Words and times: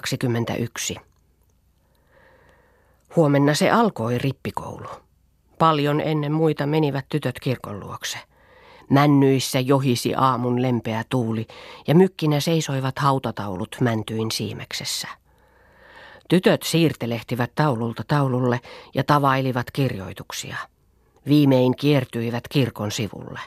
21. 0.00 0.96
Huomenna 3.16 3.54
se 3.54 3.70
alkoi 3.70 4.18
rippikoulu. 4.18 4.88
Paljon 5.58 6.00
ennen 6.00 6.32
muita 6.32 6.66
menivät 6.66 7.04
tytöt 7.08 7.40
kirkon 7.40 7.80
luokse. 7.80 8.18
Männyissä 8.90 9.60
johisi 9.60 10.14
aamun 10.14 10.62
lempeä 10.62 11.04
tuuli 11.08 11.46
ja 11.86 11.94
mykkinä 11.94 12.40
seisoivat 12.40 12.98
hautataulut 12.98 13.76
mäntyin 13.80 14.30
siimeksessä. 14.30 15.08
Tytöt 16.28 16.62
siirtelehtivät 16.62 17.50
taululta 17.54 18.02
taululle 18.08 18.60
ja 18.94 19.04
tavailivat 19.04 19.70
kirjoituksia. 19.70 20.56
Viimein 21.26 21.76
kiertyivät 21.76 22.48
kirkon 22.48 22.90
sivulle. 22.90 23.40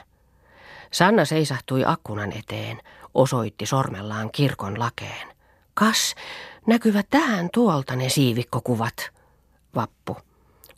Sanna 0.90 1.24
seisahtui 1.24 1.82
akkunan 1.86 2.32
eteen, 2.32 2.80
osoitti 3.14 3.66
sormellaan 3.66 4.30
kirkon 4.32 4.78
lakeen. 4.78 5.37
Kas, 5.78 6.14
näkyvät 6.66 7.06
tähän 7.10 7.48
tuolta 7.54 7.96
ne 7.96 8.08
siivikkokuvat. 8.08 9.10
Vappu. 9.74 10.16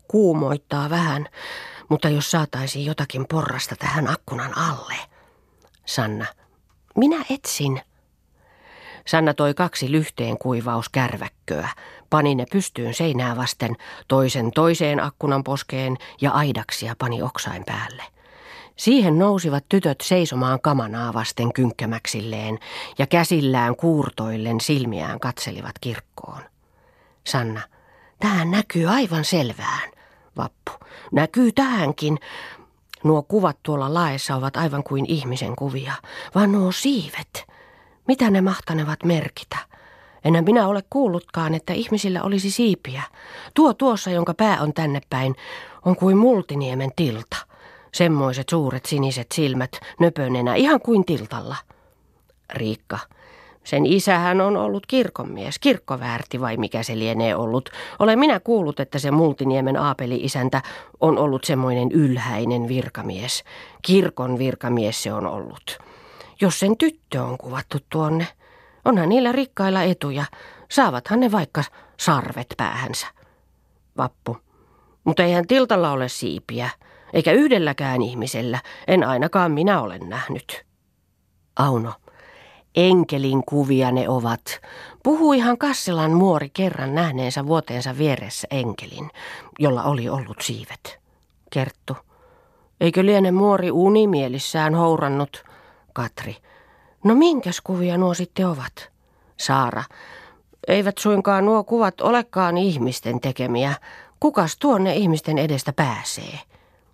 Kuumoittaa 0.08 0.91
vähän, 0.91 1.28
mutta 1.88 2.08
jos 2.08 2.30
saataisiin 2.30 2.86
jotakin 2.86 3.27
porrasta 3.28 3.77
tähän 3.77 4.08
akkunan 4.08 4.58
alle. 4.58 4.94
Sanna. 5.86 6.27
Minä 6.96 7.24
etsin. 7.30 7.82
Sanna 9.06 9.34
toi 9.34 9.55
kaksi 9.55 9.92
lyhteen 9.92 10.38
kuivauskärväkköä, 10.38 11.69
pani 12.10 12.34
ne 12.34 12.46
pystyyn 12.52 12.94
seinää 12.94 13.36
vasten, 13.36 13.77
toisen 14.08 14.50
toiseen 14.50 15.00
akkunan 15.00 15.44
poskeen 15.44 15.96
ja 16.20 16.30
aidaksia 16.30 16.94
pani 16.98 17.22
oksain 17.22 17.64
päälle. 17.64 18.02
Siihen 18.80 19.19
nousivat 19.19 19.65
tytöt 19.69 20.01
seisomaan 20.01 20.61
kamanaa 20.61 21.15
vasten 21.15 21.52
kynkkämäksilleen 21.52 22.59
ja 22.98 23.06
käsillään 23.06 23.77
kuurtoillen 23.77 24.61
silmiään 24.61 25.20
katselivat 25.20 25.75
kirkkoon. 25.80 26.41
Sanna, 27.27 27.61
tähän 28.19 28.51
näkyy 28.51 28.87
aivan 28.87 29.25
selvään. 29.25 29.91
Vappu, 30.37 30.72
näkyy 31.12 31.53
tähänkin. 31.53 32.19
Nuo 33.05 33.22
kuvat 33.22 33.56
tuolla 33.62 33.95
laessa 33.95 34.37
ovat 34.37 34.56
aivan 34.56 34.83
kuin 34.83 35.05
ihmisen 35.09 35.56
kuvia, 35.56 35.94
vaan 36.34 36.53
nuo 36.53 36.72
siivet. 36.72 37.47
Mitä 38.09 38.31
ne 38.31 38.41
mahtanevat 38.41 39.05
merkitä? 39.05 39.56
Enää 40.25 40.42
minä 40.42 40.67
ole 40.67 40.83
kuullutkaan, 40.91 41.55
että 41.55 41.72
ihmisillä 41.72 42.22
olisi 42.22 42.50
siipiä. 42.50 43.03
Tuo 43.55 43.75
tuossa, 43.75 44.11
jonka 44.11 44.34
pää 44.34 44.61
on 44.61 44.75
tänne 44.75 45.00
päin, 45.11 45.37
on 45.84 45.97
kuin 45.97 46.17
multiniemen 46.17 46.91
tilta. 46.97 47.50
Semmoiset 47.92 48.48
suuret 48.48 48.86
siniset 48.86 49.27
silmät, 49.34 49.70
nöpönenä, 50.00 50.55
ihan 50.55 50.80
kuin 50.80 51.05
tiltalla. 51.05 51.56
Riikka. 52.52 52.98
Sen 53.64 53.86
isähän 53.86 54.41
on 54.41 54.56
ollut 54.56 54.86
kirkonmies, 54.86 55.58
kirkkoväärti 55.58 56.41
vai 56.41 56.56
mikä 56.56 56.82
se 56.82 56.98
lienee 56.98 57.36
ollut. 57.36 57.70
Olen 57.98 58.19
minä 58.19 58.41
kuullut, 58.41 58.80
että 58.80 58.98
se 58.98 59.10
Multiniemen 59.10 59.77
aapeli-isäntä 59.77 60.62
on 61.00 61.19
ollut 61.19 61.44
semmoinen 61.44 61.92
ylhäinen 61.92 62.69
virkamies. 62.69 63.44
Kirkon 63.82 64.38
virkamies 64.38 65.02
se 65.02 65.12
on 65.12 65.27
ollut. 65.27 65.78
Jos 66.41 66.60
sen 66.60 66.77
tyttö 66.77 67.22
on 67.22 67.38
kuvattu 67.38 67.78
tuonne, 67.92 68.27
onhan 68.84 69.08
niillä 69.08 69.32
rikkailla 69.32 69.82
etuja. 69.82 70.25
Saavathan 70.70 71.20
ne 71.20 71.32
vaikka 71.32 71.64
sarvet 71.97 72.54
päähänsä. 72.56 73.06
Vappu. 73.97 74.36
Mutta 75.04 75.22
eihän 75.22 75.47
tiltalla 75.47 75.91
ole 75.91 76.08
siipiä 76.08 76.70
eikä 77.12 77.33
yhdelläkään 77.33 78.03
ihmisellä, 78.03 78.58
en 78.86 79.05
ainakaan 79.05 79.53
minä 79.53 79.80
olen 79.80 80.08
nähnyt. 80.08 80.64
Auno, 81.56 81.92
enkelin 82.77 83.42
kuvia 83.44 83.91
ne 83.91 84.08
ovat. 84.08 84.61
Puhuihan 85.03 85.58
Kasselan 85.58 86.11
muori 86.11 86.50
kerran 86.50 86.94
nähneensä 86.94 87.47
vuoteensa 87.47 87.98
vieressä 87.98 88.48
enkelin, 88.50 89.11
jolla 89.58 89.83
oli 89.83 90.08
ollut 90.08 90.41
siivet. 90.41 91.00
Kerttu, 91.50 91.97
eikö 92.81 93.05
liene 93.05 93.31
muori 93.31 93.71
unimielissään 93.71 94.75
hourannut? 94.75 95.44
Katri, 95.92 96.37
no 97.04 97.15
minkäs 97.15 97.60
kuvia 97.60 97.98
nuo 97.98 98.15
sitten 98.15 98.47
ovat? 98.47 98.91
Saara, 99.37 99.84
eivät 100.69 100.98
suinkaan 100.98 101.44
nuo 101.44 101.65
kuvat 101.65 102.00
olekaan 102.00 102.59
ihmisten 102.59 103.21
tekemiä. 103.21 103.75
Kukas 104.21 104.56
tuonne 104.56 104.94
ihmisten 104.94 105.38
edestä 105.38 105.72
pääsee? 105.72 106.50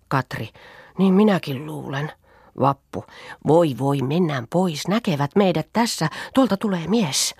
Katri. 0.07 0.49
Niin 0.97 1.13
minäkin 1.13 1.65
luulen. 1.65 2.11
Vappu. 2.59 3.05
Voi 3.47 3.75
voi, 3.79 4.01
mennään 4.01 4.47
pois. 4.49 4.87
Näkevät 4.87 5.31
meidät 5.35 5.67
tässä. 5.73 6.09
Tuolta 6.33 6.57
tulee 6.57 6.87
mies. 6.87 7.35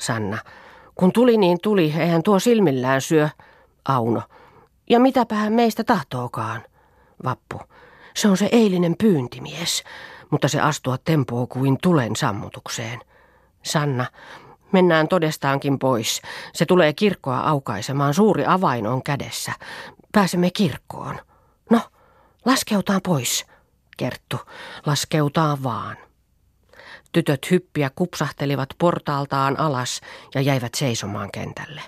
Sanna. 0.00 0.38
Kun 0.94 1.12
tuli 1.12 1.36
niin 1.36 1.58
tuli, 1.62 1.94
eihän 1.98 2.22
tuo 2.22 2.38
silmillään 2.38 3.00
syö. 3.00 3.28
Auno. 3.88 4.22
Ja 4.90 5.00
mitäpähän 5.00 5.52
meistä 5.52 5.84
tahtookaan. 5.84 6.62
Vappu. 7.24 7.60
Se 8.16 8.28
on 8.28 8.36
se 8.36 8.48
eilinen 8.52 8.94
pyyntimies, 8.98 9.84
mutta 10.30 10.48
se 10.48 10.60
astua 10.60 10.98
tempoo 10.98 11.46
kuin 11.46 11.78
tulen 11.82 12.16
sammutukseen. 12.16 13.00
Sanna. 13.62 14.06
Mennään 14.72 15.08
todestaankin 15.08 15.78
pois. 15.78 16.22
Se 16.52 16.66
tulee 16.66 16.92
kirkkoa 16.92 17.38
aukaisemaan. 17.38 18.14
Suuri 18.14 18.44
avain 18.46 18.86
on 18.86 19.02
kädessä. 19.02 19.52
Pääsemme 20.12 20.50
kirkkoon. 20.50 21.20
Laskeutaan 22.44 23.00
pois, 23.02 23.46
Kerttu. 23.96 24.36
Laskeutaan 24.86 25.62
vaan. 25.62 25.96
Tytöt 27.12 27.50
hyppiä 27.50 27.90
kupsahtelivat 27.96 28.68
portaaltaan 28.78 29.60
alas 29.60 30.00
ja 30.34 30.40
jäivät 30.40 30.74
seisomaan 30.74 31.30
kentälle. 31.32 31.82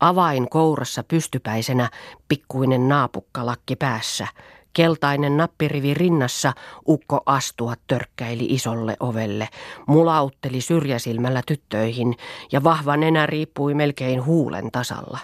Avain 0.00 0.48
kourassa 0.50 1.02
pystypäisenä, 1.02 1.90
pikkuinen 2.28 2.88
naapukkalakki 2.88 3.76
päässä, 3.76 4.26
keltainen 4.72 5.36
nappirivi 5.36 5.94
rinnassa, 5.94 6.52
ukko 6.88 7.20
astua 7.26 7.74
törkkäili 7.86 8.44
isolle 8.44 8.96
ovelle, 9.00 9.48
mulautteli 9.86 10.60
syrjäsilmällä 10.60 11.42
tyttöihin 11.46 12.14
ja 12.52 12.64
vahva 12.64 12.96
nenä 12.96 13.26
riippui 13.26 13.74
melkein 13.74 14.24
huulen 14.24 14.70
tasalla. 14.70 15.18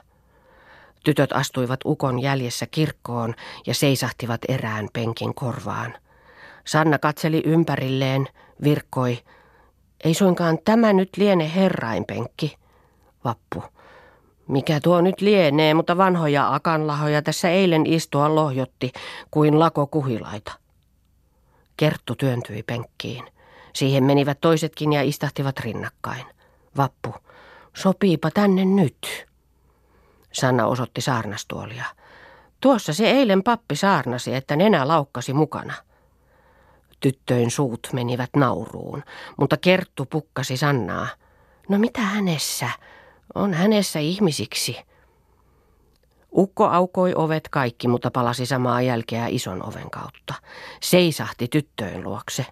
Tytöt 1.06 1.32
astuivat 1.32 1.80
ukon 1.84 2.22
jäljessä 2.22 2.66
kirkkoon 2.70 3.34
ja 3.66 3.74
seisahtivat 3.74 4.40
erään 4.48 4.88
penkin 4.92 5.34
korvaan. 5.34 5.94
Sanna 6.64 6.98
katseli 6.98 7.42
ympärilleen, 7.44 8.28
virkkoi. 8.62 9.18
Ei 10.04 10.14
suinkaan 10.14 10.58
tämä 10.64 10.92
nyt 10.92 11.08
liene 11.16 11.54
herrainpenkki. 11.54 12.56
Vappu. 13.24 13.62
Mikä 14.48 14.80
tuo 14.80 15.00
nyt 15.00 15.20
lienee, 15.20 15.74
mutta 15.74 15.96
vanhoja 15.96 16.54
akanlahoja 16.54 17.22
tässä 17.22 17.50
eilen 17.50 17.86
istua 17.86 18.34
lohjotti 18.34 18.92
kuin 19.30 19.58
lako 19.58 19.86
kuhilaita. 19.86 20.52
Kerttu 21.76 22.14
työntyi 22.14 22.62
penkkiin. 22.62 23.24
Siihen 23.72 24.04
menivät 24.04 24.40
toisetkin 24.40 24.92
ja 24.92 25.02
istahtivat 25.02 25.60
rinnakkain. 25.60 26.26
Vappu. 26.76 27.14
Sopiipa 27.76 28.30
tänne 28.30 28.64
nyt. 28.64 29.26
Sanna 30.36 30.66
osoitti 30.66 31.00
saarnastuolia. 31.00 31.84
Tuossa 32.60 32.92
se 32.94 33.10
eilen 33.10 33.42
pappi 33.42 33.76
saarnasi, 33.76 34.34
että 34.34 34.56
nenä 34.56 34.88
laukkasi 34.88 35.32
mukana. 35.32 35.74
Tyttöjen 37.00 37.50
suut 37.50 37.88
menivät 37.92 38.30
nauruun, 38.36 39.02
mutta 39.36 39.56
Kerttu 39.56 40.06
pukkasi 40.06 40.56
Sannaa. 40.56 41.08
No 41.68 41.78
mitä 41.78 42.00
hänessä? 42.00 42.70
On 43.34 43.54
hänessä 43.54 43.98
ihmisiksi. 43.98 44.76
Ukko 46.32 46.64
aukoi 46.64 47.12
ovet 47.14 47.48
kaikki, 47.48 47.88
mutta 47.88 48.10
palasi 48.10 48.46
samaa 48.46 48.82
jälkeä 48.82 49.26
ison 49.26 49.68
oven 49.68 49.90
kautta. 49.90 50.34
Seisahti 50.80 51.48
tyttöjen 51.48 52.04
luokse. 52.04 52.46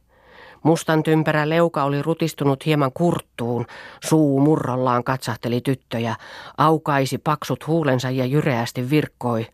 Mustan 0.65 1.03
tympärä 1.03 1.49
leuka 1.49 1.85
oli 1.85 2.03
rutistunut 2.03 2.67
hieman 2.67 2.93
kurttuun, 2.93 3.67
suu 4.05 4.41
murrollaan 4.41 5.05
katsahteli 5.05 5.61
tyttöjä, 5.61 6.17
aukaisi 6.59 7.19
paksut 7.19 7.67
huulensa 7.67 8.11
ja 8.11 8.25
jyreästi 8.25 8.91
virkkoi. 8.91 9.47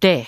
Te, 0.00 0.26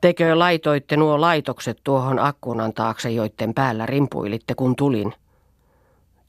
tekö 0.00 0.38
laitoitte 0.38 0.96
nuo 0.96 1.20
laitokset 1.20 1.80
tuohon 1.84 2.18
akkunan 2.18 2.72
taakse, 2.72 3.10
joiden 3.10 3.54
päällä 3.54 3.86
rimpuilitte, 3.86 4.54
kun 4.54 4.76
tulin? 4.76 5.14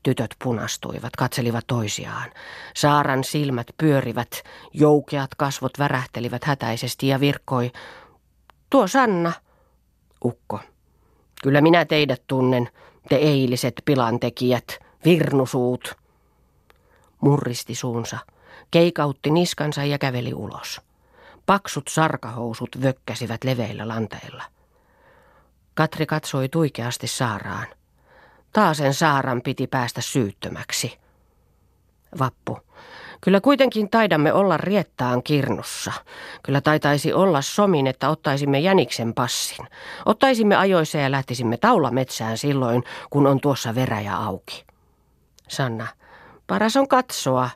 Tytöt 0.03 0.35
punastuivat, 0.43 1.15
katselivat 1.17 1.67
toisiaan. 1.67 2.31
Saaran 2.75 3.23
silmät 3.23 3.67
pyörivät, 3.77 4.43
joukeat 4.73 5.35
kasvot 5.37 5.79
värähtelivät 5.79 6.43
hätäisesti 6.43 7.07
ja 7.07 7.19
virkkoi. 7.19 7.71
Tuo 8.69 8.87
Sanna. 8.87 9.33
Ukko. 10.25 10.59
Kyllä 11.43 11.61
minä 11.61 11.85
teidät 11.85 12.21
tunnen, 12.27 12.69
te 13.09 13.15
eiliset 13.15 13.81
pilantekijät, 13.85 14.79
virnusuut. 15.05 15.95
Murristi 17.21 17.75
suunsa, 17.75 18.17
keikautti 18.71 19.29
niskansa 19.31 19.83
ja 19.83 19.97
käveli 19.97 20.33
ulos. 20.33 20.81
Paksut 21.45 21.87
sarkahousut 21.89 22.69
vökkäsivät 22.81 23.43
leveillä 23.43 23.87
lanteilla. 23.87 24.43
Katri 25.73 26.05
katsoi 26.05 26.49
tuikeasti 26.49 27.07
Saaraan. 27.07 27.67
Taasen 28.53 28.93
Saaran 28.93 29.41
piti 29.41 29.67
päästä 29.67 30.01
syyttömäksi. 30.01 30.99
Vappu. 32.19 32.66
Kyllä 33.21 33.41
kuitenkin 33.41 33.89
taidamme 33.89 34.33
olla 34.33 34.57
riettaan 34.57 35.23
kirnussa. 35.23 35.91
Kyllä 36.43 36.61
taitaisi 36.61 37.13
olla 37.13 37.41
somin, 37.41 37.87
että 37.87 38.09
ottaisimme 38.09 38.59
jäniksen 38.59 39.13
passin. 39.13 39.67
Ottaisimme 40.05 40.55
ajoissa 40.55 40.97
ja 40.97 41.11
lähtisimme 41.11 41.57
taulametsään 41.57 42.37
silloin, 42.37 42.83
kun 43.09 43.27
on 43.27 43.39
tuossa 43.39 43.75
veräjä 43.75 44.15
auki. 44.15 44.65
Sanna. 45.47 45.87
Paras 46.47 46.75
on 46.75 46.87
katsoa. 46.87 47.49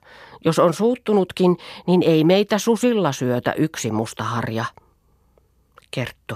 Jos 0.46 0.60
on 0.60 0.74
suuttunutkin, 0.74 1.58
niin 1.88 2.04
ei 2.04 2.24
meitä 2.24 2.58
susilla 2.58 3.12
syötä 3.12 3.54
yksi 3.54 3.92
mustaharja. 3.92 4.66
Kerttu. 5.92 6.36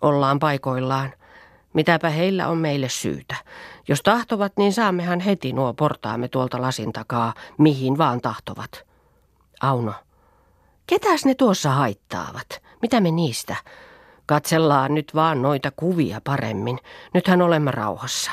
Ollaan 0.00 0.38
paikoillaan. 0.38 1.12
Mitäpä 1.72 2.10
heillä 2.10 2.48
on 2.48 2.58
meille 2.58 2.88
syytä. 2.88 3.36
Jos 3.88 4.02
tahtovat, 4.02 4.52
niin 4.56 4.72
saammehan 4.72 5.20
heti 5.20 5.52
nuo 5.52 5.74
portaamme 5.74 6.28
tuolta 6.28 6.60
lasin 6.60 6.92
takaa, 6.92 7.34
mihin 7.58 7.98
vaan 7.98 8.20
tahtovat. 8.20 8.84
Auno. 9.60 9.94
Ketäs 10.86 11.24
ne 11.24 11.34
tuossa 11.34 11.70
haittaavat? 11.70 12.62
Mitä 12.82 13.00
me 13.00 13.10
niistä? 13.10 13.56
Katsellaan 14.26 14.94
nyt 14.94 15.14
vaan 15.14 15.42
noita 15.42 15.70
kuvia 15.76 16.20
paremmin. 16.24 16.78
Nythän 17.14 17.42
olemme 17.42 17.70
rauhassa. 17.70 18.30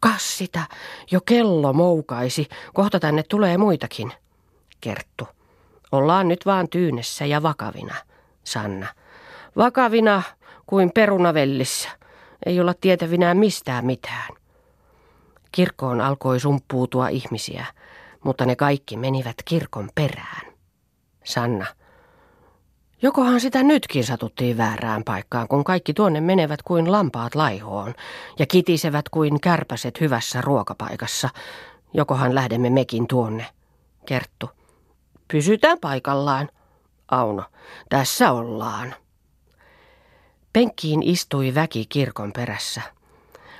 Kas 0.00 0.38
sitä, 0.38 0.62
jo 1.10 1.20
kello 1.20 1.72
moukaisi. 1.72 2.48
Kohta 2.74 3.00
tänne 3.00 3.22
tulee 3.22 3.58
muitakin. 3.58 4.12
Kerttu. 4.80 5.28
Ollaan 5.92 6.28
nyt 6.28 6.46
vaan 6.46 6.68
tyynessä 6.68 7.26
ja 7.26 7.42
vakavina. 7.42 7.94
Sanna. 8.44 8.86
Vakavina 9.56 10.22
kuin 10.66 10.90
perunavellissä. 10.94 11.88
Ei 12.46 12.60
olla 12.60 12.74
tietävinään 12.74 13.36
mistään 13.36 13.86
mitään. 13.86 14.43
Kirkkoon 15.54 16.00
alkoi 16.00 16.40
sumppuutua 16.40 17.08
ihmisiä, 17.08 17.66
mutta 18.24 18.46
ne 18.46 18.56
kaikki 18.56 18.96
menivät 18.96 19.34
kirkon 19.44 19.90
perään. 19.94 20.52
Sanna. 21.24 21.66
Jokohan 23.02 23.40
sitä 23.40 23.62
nytkin 23.62 24.04
satuttiin 24.04 24.56
väärään 24.56 25.04
paikkaan, 25.04 25.48
kun 25.48 25.64
kaikki 25.64 25.94
tuonne 25.94 26.20
menevät 26.20 26.62
kuin 26.62 26.92
lampaat 26.92 27.34
laihoon 27.34 27.94
ja 28.38 28.46
kitisevät 28.46 29.08
kuin 29.08 29.40
kärpäset 29.40 30.00
hyvässä 30.00 30.40
ruokapaikassa. 30.40 31.28
Jokohan 31.92 32.34
lähdemme 32.34 32.70
mekin 32.70 33.06
tuonne. 33.06 33.46
Kerttu. 34.06 34.50
Pysytään 35.28 35.78
paikallaan. 35.80 36.48
Auno. 37.08 37.44
Tässä 37.88 38.32
ollaan. 38.32 38.94
Penkkiin 40.52 41.02
istui 41.02 41.54
väki 41.54 41.86
kirkon 41.88 42.32
perässä. 42.32 42.82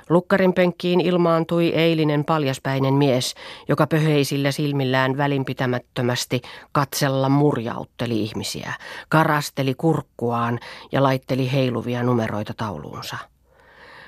Lukkarin 0.09 0.53
penkkiin 0.53 1.01
ilmaantui 1.01 1.73
eilinen 1.75 2.25
paljaspäinen 2.25 2.93
mies, 2.93 3.35
joka 3.67 3.87
pöheisillä 3.87 4.51
silmillään 4.51 5.17
välinpitämättömästi 5.17 6.41
katsella 6.71 7.29
murjautteli 7.29 8.21
ihmisiä, 8.21 8.73
karasteli 9.09 9.73
kurkkuaan 9.73 10.59
ja 10.91 11.03
laitteli 11.03 11.51
heiluvia 11.51 12.03
numeroita 12.03 12.53
tauluunsa. 12.57 13.17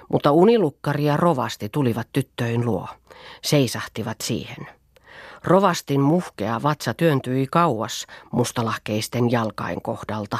Mutta 0.10 0.32
unilukkari 0.32 1.06
ja 1.06 1.18
rovasti 1.18 1.70
tulivat 1.70 2.08
tyttöin 2.14 2.66
luo, 2.66 2.88
seisahtivat 3.44 4.18
siihen. 4.24 4.68
Rovastin 5.44 6.02
muhkea 6.02 6.64
vatsa 6.64 6.94
työntyi 6.94 7.48
kauas 7.52 8.08
mustalahkeisten 8.32 9.32
jalkain 9.32 9.82
kohdalta, 9.82 10.38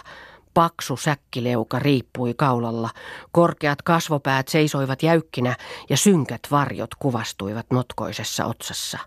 Paksu 0.58 0.98
säkkileuka 0.98 1.80
riippui 1.80 2.34
kaulalla, 2.34 2.90
korkeat 3.32 3.82
kasvopäät 3.82 4.48
seisoivat 4.48 5.04
jäykkinä 5.04 5.56
ja 5.90 5.98
synkät 5.98 6.40
varjot 6.52 6.96
kuvastuivat 6.96 7.66
notkoisessa 7.72 8.46
otsassa. 8.46 8.98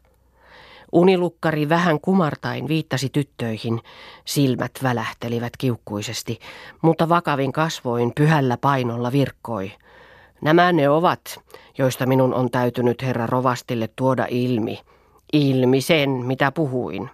Unilukkari 0.92 1.68
vähän 1.68 2.00
kumartain 2.00 2.68
viittasi 2.68 3.08
tyttöihin, 3.08 3.80
silmät 4.24 4.70
välähtelivät 4.82 5.56
kiukkuisesti, 5.58 6.38
mutta 6.82 7.08
vakavin 7.08 7.52
kasvoin 7.52 8.12
pyhällä 8.14 8.56
painolla 8.56 9.12
virkkoi. 9.12 9.72
Nämä 10.42 10.72
ne 10.72 10.88
ovat, 10.88 11.40
joista 11.78 12.06
minun 12.06 12.34
on 12.34 12.50
täytynyt 12.50 13.02
herra 13.02 13.26
Rovastille 13.26 13.88
tuoda 13.96 14.26
ilmi. 14.30 14.78
Ilmi 15.32 15.80
sen, 15.80 16.10
mitä 16.10 16.52
puhuin. 16.52 17.10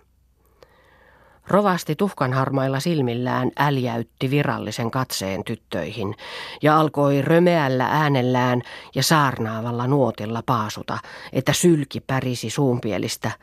Rovasti 1.49 1.97
tuhkanharmailla 1.97 2.81
silmillään 2.81 3.51
äljäytti 3.59 4.31
virallisen 4.31 4.91
katseen 4.91 5.45
tyttöihin 5.45 6.15
ja 6.63 6.81
alkoi 6.81 7.23
römeällä 7.23 7.87
äänellään 7.87 8.63
ja 8.95 9.03
saarnaavalla 9.03 9.87
nuotilla 9.87 10.43
paasuta, 10.47 10.99
että 11.33 11.53
sylki 11.53 12.01
pärisi 12.01 12.51
suunpielistä– 12.51 13.31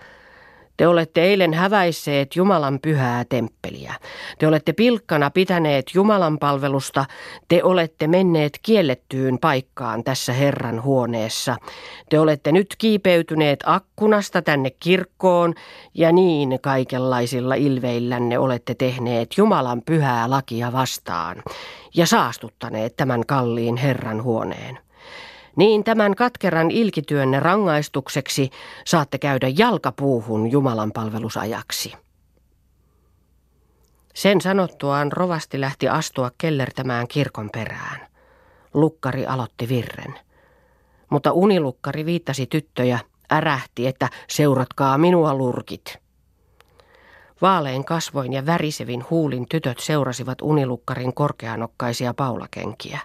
te 0.77 0.87
olette 0.87 1.21
eilen 1.21 1.53
häväisseet 1.53 2.35
Jumalan 2.35 2.79
pyhää 2.81 3.25
temppeliä. 3.29 3.93
Te 4.39 4.47
olette 4.47 4.73
pilkkana 4.73 5.29
pitäneet 5.29 5.85
Jumalan 5.93 6.39
palvelusta. 6.39 7.05
Te 7.47 7.63
olette 7.63 8.07
menneet 8.07 8.59
kiellettyyn 8.63 9.37
paikkaan 9.39 10.03
tässä 10.03 10.33
Herran 10.33 10.83
huoneessa. 10.83 11.55
Te 12.09 12.19
olette 12.19 12.51
nyt 12.51 12.75
kiipeytyneet 12.77 13.59
akkunasta 13.65 14.41
tänne 14.41 14.69
kirkkoon 14.79 15.53
ja 15.93 16.11
niin 16.11 16.59
kaikenlaisilla 16.61 17.55
ilveillänne 17.55 18.39
olette 18.39 18.75
tehneet 18.75 19.37
Jumalan 19.37 19.81
pyhää 19.81 20.29
lakia 20.29 20.71
vastaan 20.71 21.43
ja 21.95 22.05
saastuttaneet 22.05 22.95
tämän 22.95 23.25
kalliin 23.25 23.77
Herran 23.77 24.23
huoneen 24.23 24.79
niin 25.55 25.83
tämän 25.83 26.15
katkeran 26.15 26.71
ilkityönne 26.71 27.39
rangaistukseksi 27.39 28.49
saatte 28.85 29.17
käydä 29.17 29.47
jalkapuuhun 29.57 30.51
Jumalan 30.51 30.91
palvelusajaksi. 30.91 31.93
Sen 34.13 34.41
sanottuaan 34.41 35.11
rovasti 35.11 35.61
lähti 35.61 35.89
astua 35.89 36.31
kellertämään 36.37 37.07
kirkon 37.07 37.49
perään. 37.53 38.07
Lukkari 38.73 39.25
aloitti 39.25 39.69
virren. 39.69 40.19
Mutta 41.09 41.31
unilukkari 41.31 42.05
viittasi 42.05 42.45
tyttöjä, 42.45 42.99
ärähti, 43.31 43.87
että 43.87 44.09
seuratkaa 44.29 44.97
minua 44.97 45.33
lurkit. 45.33 45.97
Vaalein 47.41 47.85
kasvoin 47.85 48.33
ja 48.33 48.45
värisevin 48.45 49.05
huulin 49.09 49.45
tytöt 49.49 49.79
seurasivat 49.79 50.37
unilukkarin 50.41 51.13
korkeanokkaisia 51.13 52.13
paulakenkiä. 52.13 52.99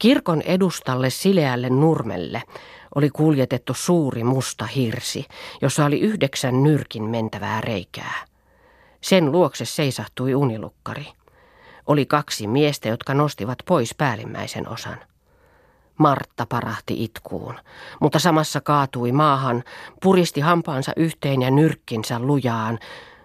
Kirkon 0.00 0.42
edustalle 0.42 1.10
sileälle 1.10 1.70
nurmelle 1.70 2.42
oli 2.94 3.10
kuljetettu 3.10 3.74
suuri 3.74 4.24
musta 4.24 4.66
hirsi, 4.66 5.26
jossa 5.62 5.84
oli 5.84 6.00
yhdeksän 6.00 6.62
nyrkin 6.62 7.02
mentävää 7.02 7.60
reikää. 7.60 8.24
Sen 9.00 9.32
luokse 9.32 9.64
seisahtui 9.64 10.34
unilukkari. 10.34 11.06
Oli 11.86 12.06
kaksi 12.06 12.46
miestä, 12.46 12.88
jotka 12.88 13.14
nostivat 13.14 13.58
pois 13.66 13.94
päällimmäisen 13.94 14.68
osan. 14.68 14.98
Martta 15.98 16.46
parahti 16.46 17.04
itkuun, 17.04 17.54
mutta 18.00 18.18
samassa 18.18 18.60
kaatui 18.60 19.12
maahan, 19.12 19.64
puristi 20.02 20.40
hampaansa 20.40 20.92
yhteen 20.96 21.42
ja 21.42 21.50
nyrkkinsä 21.50 22.18
lujaan. 22.18 22.78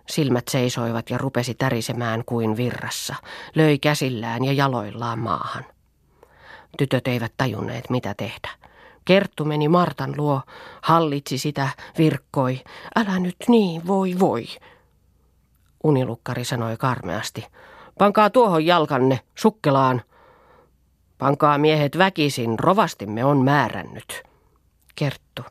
Silmät 0.08 0.48
seisoivat 0.48 1.10
ja 1.10 1.18
rupesi 1.18 1.54
tärisemään 1.54 2.24
kuin 2.26 2.58
virrassa, 2.58 3.16
löi 3.56 3.80
käsillään 3.80 4.46
ja 4.46 4.54
jaloillaan 4.54 5.20
maahan. 5.20 5.75
Tytöt 6.78 7.08
eivät 7.08 7.34
tajunneet, 7.38 7.90
mitä 7.90 8.14
tehdä. 8.14 8.50
Kerttu 9.06 9.46
meni 9.46 9.68
Martan 9.68 10.14
luo, 10.18 10.42
hallitsi 10.82 11.38
sitä, 11.38 11.70
virkkoi. 11.98 12.62
Älä 12.96 13.20
nyt 13.20 13.36
niin, 13.48 13.88
voi 13.88 14.16
voi. 14.20 14.46
Unilukkari 15.84 16.46
sanoi 16.46 16.78
karmeasti. 16.78 17.48
Pankaa 18.00 18.30
tuohon 18.30 18.66
jalkanne, 18.66 19.20
sukkelaan. 19.36 20.02
Pankaa 21.18 21.58
miehet 21.58 21.98
väkisin, 21.98 22.60
rovastimme 22.60 23.26
on 23.26 23.44
määrännyt. 23.44 24.24
Kerttu. 24.96 25.42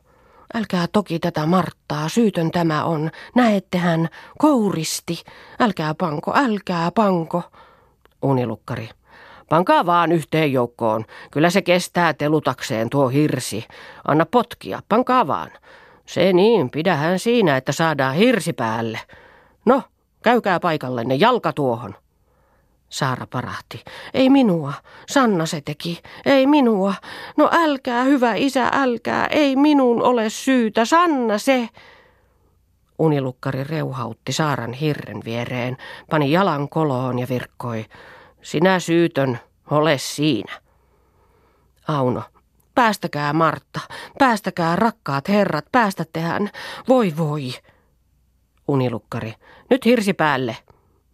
Älkää 0.53 0.87
toki 0.91 1.19
tätä 1.19 1.45
Marttaa, 1.45 2.09
syytön 2.09 2.51
tämä 2.51 2.83
on. 2.83 3.11
Näettehän, 3.35 4.09
kouristi. 4.37 5.23
Älkää 5.59 5.93
panko, 5.93 6.31
älkää 6.35 6.91
panko. 6.91 7.43
Unilukkari. 8.21 8.89
Pankaa 9.49 9.85
vaan 9.85 10.11
yhteen 10.11 10.53
joukkoon. 10.53 11.05
Kyllä 11.31 11.49
se 11.49 11.61
kestää 11.61 12.13
telutakseen 12.13 12.89
tuo 12.89 13.07
hirsi. 13.07 13.65
Anna 14.07 14.25
potkia, 14.25 14.79
pankaa 14.89 15.27
vaan. 15.27 15.51
Se 16.05 16.33
niin, 16.33 16.69
pidähän 16.69 17.19
siinä, 17.19 17.57
että 17.57 17.71
saadaan 17.71 18.15
hirsi 18.15 18.53
päälle. 18.53 18.99
No, 19.65 19.83
käykää 20.23 20.59
paikallenne, 20.59 21.15
jalka 21.15 21.53
tuohon. 21.53 21.95
Saara 22.89 23.27
parahti. 23.27 23.83
Ei 24.13 24.29
minua. 24.29 24.73
Sanna 25.07 25.45
se 25.45 25.61
teki. 25.61 26.01
Ei 26.25 26.47
minua. 26.47 26.93
No 27.37 27.49
älkää, 27.51 28.03
hyvä 28.03 28.33
isä, 28.35 28.69
älkää. 28.73 29.27
Ei 29.27 29.55
minun 29.55 30.03
ole 30.03 30.29
syytä. 30.29 30.85
Sanna 30.85 31.37
se. 31.37 31.69
Unilukkari 32.99 33.63
reuhautti 33.63 34.33
Saaran 34.33 34.73
hirren 34.73 35.21
viereen, 35.25 35.77
pani 36.09 36.31
jalan 36.31 36.69
koloon 36.69 37.19
ja 37.19 37.27
virkkoi. 37.29 37.85
Sinä 38.45 38.79
syytön, 38.79 39.39
ole 39.71 39.97
siinä. 39.97 40.61
Auno, 41.87 42.23
päästäkää 42.75 43.33
Martta, 43.33 43.79
päästäkää 44.19 44.75
rakkaat 44.75 45.27
herrat, 45.27 45.65
päästättehän. 45.71 46.49
Voi 46.87 47.13
voi. 47.17 47.51
Unilukkari. 48.67 49.33
Nyt 49.69 49.85
hirsi 49.85 50.13
päälle. 50.13 50.57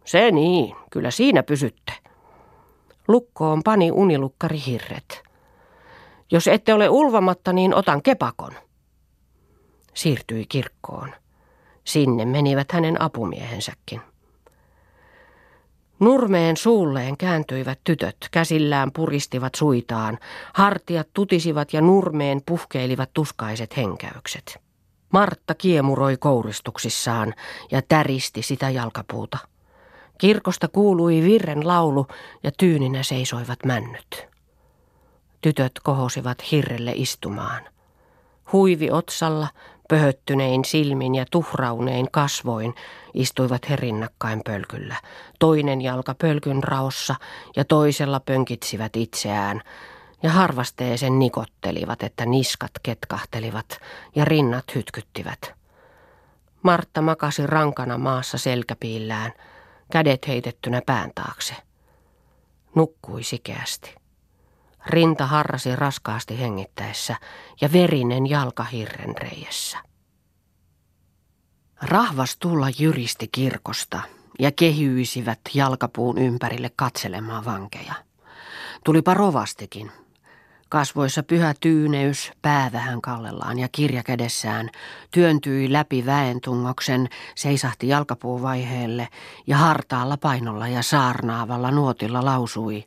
Se 0.04 0.30
niin, 0.30 0.76
kyllä 0.90 1.10
siinä 1.10 1.42
pysytte. 1.42 1.92
Lukkoon 3.08 3.62
pani 3.62 3.90
unilukkari 3.90 4.62
hirret. 4.66 5.22
Jos 6.30 6.48
ette 6.48 6.74
ole 6.74 6.88
ulvamatta, 6.88 7.52
niin 7.52 7.74
otan 7.74 8.02
kepakon. 8.02 8.52
Siirtyi 9.94 10.46
kirkkoon. 10.48 11.14
Sinne 11.84 12.24
menivät 12.24 12.72
hänen 12.72 13.02
apumiehensäkin. 13.02 14.11
Nurmeen 16.02 16.56
suulleen 16.56 17.16
kääntyivät 17.16 17.80
tytöt, 17.84 18.16
käsillään 18.30 18.92
puristivat 18.92 19.54
suitaan, 19.54 20.18
hartiat 20.54 21.08
tutisivat 21.14 21.72
ja 21.72 21.80
nurmeen 21.80 22.42
puhkeilivat 22.46 23.10
tuskaiset 23.14 23.76
henkäykset. 23.76 24.60
Martta 25.12 25.54
kiemuroi 25.54 26.16
kouristuksissaan 26.16 27.34
ja 27.70 27.82
täristi 27.82 28.42
sitä 28.42 28.70
jalkapuuta. 28.70 29.38
Kirkosta 30.18 30.68
kuului 30.68 31.22
virren 31.22 31.66
laulu 31.66 32.06
ja 32.42 32.50
tyyninä 32.58 33.02
seisoivat 33.02 33.58
männyt. 33.64 34.26
Tytöt 35.40 35.72
kohosivat 35.82 36.50
hirrelle 36.50 36.92
istumaan. 36.94 37.62
Huivi 38.52 38.90
otsalla, 38.90 39.48
pöhöttynein 39.92 40.64
silmin 40.64 41.14
ja 41.14 41.24
tuhraunein 41.30 42.08
kasvoin 42.10 42.74
istuivat 43.14 43.70
he 43.70 43.76
rinnakkain 43.76 44.40
pölkyllä. 44.44 44.96
Toinen 45.38 45.80
jalka 45.80 46.14
pölkyn 46.14 46.62
raossa 46.62 47.14
ja 47.56 47.64
toisella 47.64 48.20
pönkitsivät 48.20 48.96
itseään 48.96 49.60
ja 50.22 50.30
harvasteesen 50.30 51.18
nikottelivat, 51.18 52.02
että 52.02 52.26
niskat 52.26 52.70
ketkahtelivat 52.82 53.80
ja 54.14 54.24
rinnat 54.24 54.64
hytkyttivät. 54.74 55.54
Martta 56.62 57.02
makasi 57.02 57.46
rankana 57.46 57.98
maassa 57.98 58.38
selkäpiillään, 58.38 59.32
kädet 59.90 60.28
heitettynä 60.28 60.82
pään 60.86 61.10
taakse. 61.14 61.54
Nukkui 62.74 63.22
sikeästi. 63.22 64.01
Rinta 64.86 65.26
harrasi 65.26 65.76
raskaasti 65.76 66.40
hengittäessä 66.40 67.16
ja 67.60 67.72
verinen 67.72 68.30
jalka 68.30 68.64
hirren 68.64 69.14
reijässä. 69.18 69.78
Rahvas 71.82 72.36
tulla 72.36 72.66
jyristi 72.78 73.28
kirkosta 73.32 74.00
ja 74.38 74.52
kehyisivät 74.52 75.40
jalkapuun 75.54 76.18
ympärille 76.18 76.70
katselemaan 76.76 77.44
vankeja. 77.44 77.94
Tulipa 78.84 79.14
rovastikin, 79.14 79.92
Kasvoissa 80.72 81.22
pyhä 81.22 81.54
tyyneys, 81.60 82.32
pää 82.42 82.70
vähän 82.72 83.00
kallellaan 83.02 83.58
ja 83.58 83.68
kirja 83.72 84.02
kädessään, 84.02 84.70
työntyi 85.10 85.72
läpi 85.72 86.06
väentungoksen, 86.06 87.08
seisahti 87.34 87.88
jalkapuuvaiheelle 87.88 89.08
ja 89.46 89.56
hartaalla 89.56 90.16
painolla 90.16 90.68
ja 90.68 90.82
saarnaavalla 90.82 91.70
nuotilla 91.70 92.24
lausui. 92.24 92.84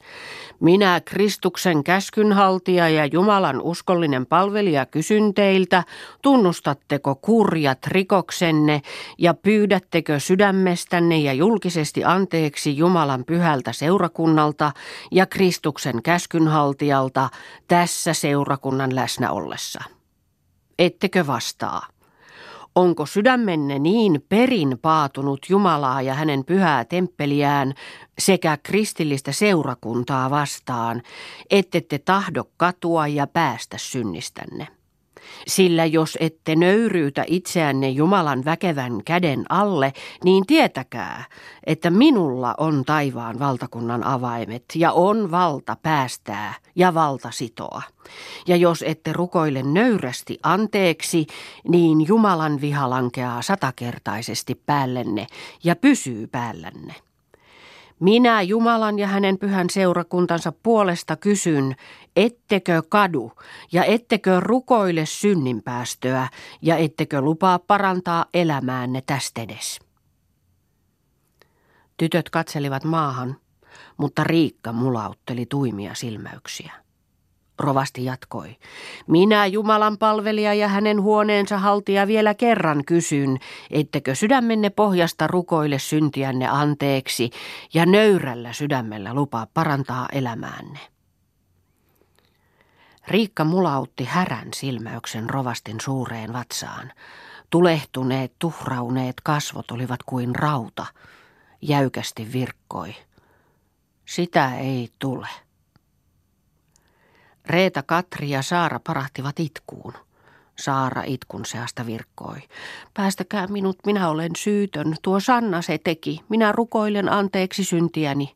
Minä 0.59 1.01
Kristuksen 1.05 1.83
käskynhaltija 1.83 2.89
ja 2.89 3.05
Jumalan 3.05 3.61
uskollinen 3.61 4.25
palvelija 4.25 4.85
kysyn 4.85 5.33
teiltä, 5.33 5.83
tunnustatteko 6.21 7.15
kurjat 7.15 7.87
rikoksenne 7.87 8.81
ja 9.17 9.33
pyydättekö 9.33 10.19
sydämestänne 10.19 11.17
ja 11.17 11.33
julkisesti 11.33 12.03
anteeksi 12.03 12.77
Jumalan 12.77 13.25
pyhältä 13.25 13.73
seurakunnalta 13.73 14.71
ja 15.11 15.25
Kristuksen 15.25 16.03
käskynhaltijalta, 16.03 17.29
tässä 17.75 18.13
seurakunnan 18.13 18.95
läsnä 18.95 19.31
ollessa. 19.31 19.83
Ettekö 20.79 21.27
vastaa? 21.27 21.87
Onko 22.75 23.05
sydämenne 23.05 23.79
niin 23.79 24.25
perin 24.29 24.79
paatunut 24.81 25.45
Jumalaa 25.49 26.01
ja 26.01 26.13
hänen 26.13 26.45
pyhää 26.45 26.85
temppeliään 26.85 27.73
sekä 28.19 28.57
kristillistä 28.63 29.31
seurakuntaa 29.31 30.29
vastaan, 30.29 31.01
ettette 31.49 31.99
tahdo 31.99 32.43
katua 32.57 33.07
ja 33.07 33.27
päästä 33.27 33.77
synnistänne? 33.77 34.67
Sillä 35.47 35.85
jos 35.85 36.17
ette 36.21 36.55
nöyryytä 36.55 37.23
itseänne 37.27 37.89
Jumalan 37.89 38.45
väkevän 38.45 39.03
käden 39.05 39.45
alle, 39.49 39.93
niin 40.23 40.45
tietäkää, 40.45 41.23
että 41.65 41.89
minulla 41.89 42.55
on 42.57 42.85
taivaan 42.85 43.39
valtakunnan 43.39 44.03
avaimet 44.03 44.65
ja 44.75 44.91
on 44.91 45.31
valta 45.31 45.77
päästää 45.83 46.53
ja 46.75 46.93
valta 46.93 47.31
sitoa. 47.31 47.81
Ja 48.47 48.55
jos 48.55 48.83
ette 48.87 49.13
rukoile 49.13 49.63
nöyrästi 49.63 50.39
anteeksi, 50.43 51.27
niin 51.67 52.07
Jumalan 52.07 52.61
viha 52.61 52.89
lankeaa 52.89 53.41
satakertaisesti 53.41 54.61
päällenne 54.65 55.27
ja 55.63 55.75
pysyy 55.75 56.27
päällänne. 56.27 57.04
Minä 57.99 58.41
Jumalan 58.41 58.99
ja 58.99 59.07
hänen 59.07 59.37
pyhän 59.37 59.69
seurakuntansa 59.69 60.53
puolesta 60.63 61.15
kysyn, 61.15 61.75
ettekö 62.15 62.83
kadu 62.89 63.31
ja 63.71 63.83
ettekö 63.83 64.39
rukoile 64.39 65.05
synninpäästöä 65.05 66.27
ja 66.61 66.77
ettekö 66.77 67.21
lupaa 67.21 67.59
parantaa 67.59 68.25
elämäänne 68.33 69.01
tästedes. 69.01 69.79
Tytöt 71.97 72.29
katselivat 72.29 72.83
maahan, 72.83 73.35
mutta 73.97 74.23
Riikka 74.23 74.73
mulautteli 74.73 75.45
tuimia 75.45 75.93
silmäyksiä. 75.93 76.84
Rovasti 77.59 78.05
jatkoi. 78.05 78.55
Minä 79.07 79.45
Jumalan 79.45 79.97
palvelija 79.97 80.53
ja 80.53 80.67
hänen 80.67 81.01
huoneensa 81.01 81.57
haltija 81.57 82.07
vielä 82.07 82.33
kerran 82.33 82.85
kysyn, 82.85 83.37
ettekö 83.71 84.15
sydämenne 84.15 84.69
pohjasta 84.69 85.27
rukoile 85.27 85.79
syntiänne 85.79 86.47
anteeksi 86.47 87.29
ja 87.73 87.85
nöyrällä 87.85 88.53
sydämellä 88.53 89.13
lupaa 89.13 89.47
parantaa 89.53 90.07
elämäänne. 90.11 90.79
Riikka 93.07 93.43
mulautti 93.43 94.03
härän 94.03 94.47
silmäyksen 94.53 95.29
rovastin 95.29 95.81
suureen 95.81 96.33
vatsaan. 96.33 96.91
Tulehtuneet, 97.49 98.33
tuhrauneet 98.39 99.15
kasvot 99.23 99.71
olivat 99.71 100.03
kuin 100.05 100.35
rauta. 100.35 100.85
Jäykästi 101.61 102.33
virkkoi. 102.33 102.95
Sitä 104.05 104.57
ei 104.57 104.89
tule. 104.99 105.27
Reeta, 107.47 107.83
Katri 107.83 108.29
ja 108.29 108.41
Saara 108.41 108.79
parahtivat 108.79 109.39
itkuun. 109.39 109.93
Saara 110.55 111.03
itkun 111.05 111.45
seasta 111.45 111.85
virkkoi. 111.85 112.37
Päästäkää 112.93 113.47
minut, 113.47 113.77
minä 113.85 114.09
olen 114.09 114.31
syytön. 114.37 114.95
Tuo 115.01 115.19
Sanna 115.19 115.61
se 115.61 115.77
teki. 115.77 116.21
Minä 116.29 116.51
rukoilen 116.51 117.11
anteeksi 117.11 117.63
syntiäni. 117.63 118.35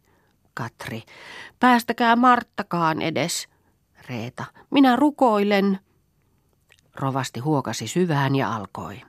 Katri. 0.54 1.04
Päästäkää 1.60 2.16
Marttakaan 2.16 3.02
edes. 3.02 3.48
Reeta. 4.10 4.46
Minä 4.72 4.96
rukoilen. 4.96 5.80
Rovasti 6.96 7.40
huokasi 7.40 7.88
syvään 7.88 8.36
ja 8.36 8.56
alkoi. 8.56 9.02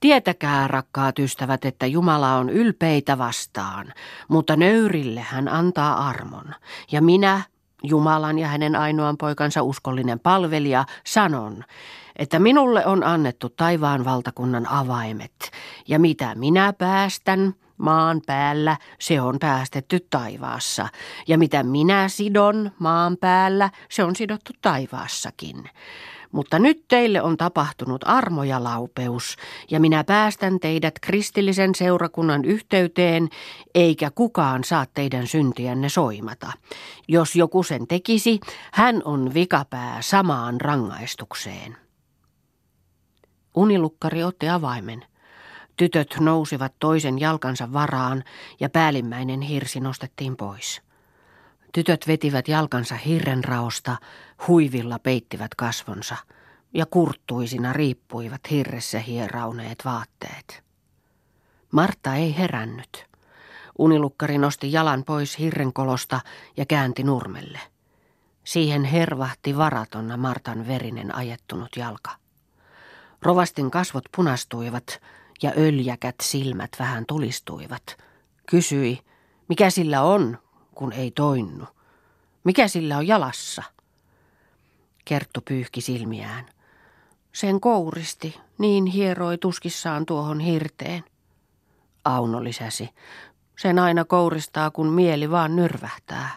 Tietäkää, 0.00 0.68
rakkaat 0.68 1.18
ystävät, 1.18 1.64
että 1.64 1.86
Jumala 1.86 2.34
on 2.34 2.50
ylpeitä 2.50 3.18
vastaan, 3.18 3.92
mutta 4.28 4.56
nöyrille 4.56 5.20
hän 5.20 5.48
antaa 5.48 6.08
armon. 6.08 6.54
Ja 6.92 7.02
minä, 7.02 7.42
Jumalan 7.84 8.38
ja 8.38 8.48
hänen 8.48 8.76
ainoan 8.76 9.16
poikansa 9.16 9.62
uskollinen 9.62 10.20
palvelija, 10.20 10.84
sanon, 11.06 11.64
että 12.16 12.38
minulle 12.38 12.86
on 12.86 13.04
annettu 13.04 13.48
taivaan 13.48 14.04
valtakunnan 14.04 14.68
avaimet, 14.68 15.50
ja 15.88 15.98
mitä 15.98 16.34
minä 16.34 16.72
päästän 16.72 17.54
maan 17.76 18.20
päällä, 18.26 18.76
se 19.00 19.20
on 19.20 19.36
päästetty 19.40 20.06
taivaassa, 20.10 20.88
ja 21.28 21.38
mitä 21.38 21.62
minä 21.62 22.08
sidon 22.08 22.70
maan 22.78 23.16
päällä, 23.16 23.70
se 23.90 24.04
on 24.04 24.16
sidottu 24.16 24.52
taivaassakin. 24.62 25.70
Mutta 26.34 26.58
nyt 26.58 26.84
teille 26.88 27.22
on 27.22 27.36
tapahtunut 27.36 28.00
armo 28.04 28.44
ja 28.44 28.64
laupeus, 28.64 29.36
ja 29.70 29.80
minä 29.80 30.04
päästän 30.04 30.60
teidät 30.60 30.94
kristillisen 31.00 31.74
seurakunnan 31.74 32.44
yhteyteen, 32.44 33.28
eikä 33.74 34.10
kukaan 34.10 34.64
saa 34.64 34.86
teidän 34.94 35.26
syntiänne 35.26 35.88
soimata. 35.88 36.52
Jos 37.08 37.36
joku 37.36 37.62
sen 37.62 37.86
tekisi, 37.86 38.40
hän 38.72 39.02
on 39.04 39.34
vikapää 39.34 40.02
samaan 40.02 40.60
rangaistukseen. 40.60 41.76
Unilukkari 43.54 44.24
otti 44.24 44.48
avaimen. 44.48 45.04
Tytöt 45.76 46.16
nousivat 46.20 46.74
toisen 46.78 47.20
jalkansa 47.20 47.72
varaan 47.72 48.24
ja 48.60 48.70
päällimmäinen 48.70 49.40
hirsi 49.40 49.80
nostettiin 49.80 50.36
pois. 50.36 50.82
Tytöt 51.74 52.06
vetivät 52.06 52.48
jalkansa 52.48 52.94
hirrenraosta, 52.94 53.96
huivilla 54.48 54.98
peittivät 54.98 55.54
kasvonsa 55.54 56.16
ja 56.74 56.86
kurttuisina 56.86 57.72
riippuivat 57.72 58.50
hirressä 58.50 58.98
hierauneet 58.98 59.84
vaatteet. 59.84 60.62
Martta 61.72 62.14
ei 62.14 62.36
herännyt. 62.38 63.06
Unilukkari 63.78 64.38
nosti 64.38 64.72
jalan 64.72 65.04
pois 65.04 65.38
hirrenkolosta 65.38 66.20
ja 66.56 66.66
käänti 66.66 67.02
nurmelle. 67.02 67.60
Siihen 68.44 68.84
hervahti 68.84 69.56
varatonna 69.56 70.16
Martan 70.16 70.66
verinen 70.66 71.14
ajettunut 71.14 71.76
jalka. 71.76 72.10
Rovastin 73.22 73.70
kasvot 73.70 74.04
punastuivat 74.16 75.00
ja 75.42 75.52
öljäkät 75.56 76.16
silmät 76.22 76.70
vähän 76.78 77.04
tulistuivat. 77.08 77.96
Kysyi, 78.46 79.00
mikä 79.48 79.70
sillä 79.70 80.02
on, 80.02 80.38
kun 80.74 80.92
ei 80.92 81.10
toinnu. 81.10 81.64
Mikä 82.44 82.68
sillä 82.68 82.96
on 82.96 83.06
jalassa? 83.06 83.62
Kerttu 85.04 85.40
pyyhki 85.40 85.80
silmiään. 85.80 86.46
Sen 87.32 87.60
kouristi, 87.60 88.40
niin 88.58 88.86
hieroi 88.86 89.38
tuskissaan 89.38 90.06
tuohon 90.06 90.40
hirteen. 90.40 91.04
Auno 92.04 92.44
lisäsi. 92.44 92.90
Sen 93.58 93.78
aina 93.78 94.04
kouristaa, 94.04 94.70
kun 94.70 94.86
mieli 94.88 95.30
vaan 95.30 95.56
nyrvähtää. 95.56 96.30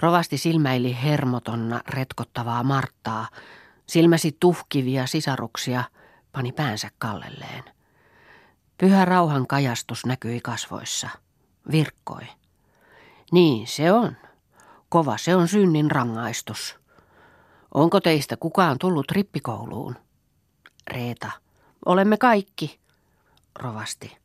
Rovasti 0.00 0.38
silmäili 0.38 0.96
hermotonna 1.02 1.80
retkottavaa 1.88 2.62
Marttaa, 2.62 3.28
silmäsi 3.86 4.36
tuhkivia 4.40 5.06
sisaruksia, 5.06 5.84
pani 6.32 6.52
päänsä 6.52 6.90
kallelleen. 6.98 7.64
Pyhä 8.78 9.04
rauhan 9.04 9.46
kajastus 9.46 10.06
näkyi 10.06 10.40
kasvoissa. 10.40 11.08
Virkkoi. 11.70 12.22
Niin 13.34 13.66
se 13.66 13.92
on. 13.92 14.16
Kova 14.88 15.16
se 15.16 15.36
on 15.36 15.48
synnin 15.48 15.90
rangaistus. 15.90 16.76
Onko 17.74 18.00
teistä 18.00 18.36
kukaan 18.36 18.78
tullut 18.78 19.10
rippikouluun? 19.10 19.96
Reeta. 20.90 21.30
Olemme 21.86 22.16
kaikki. 22.16 22.80
Rovasti. 23.58 24.16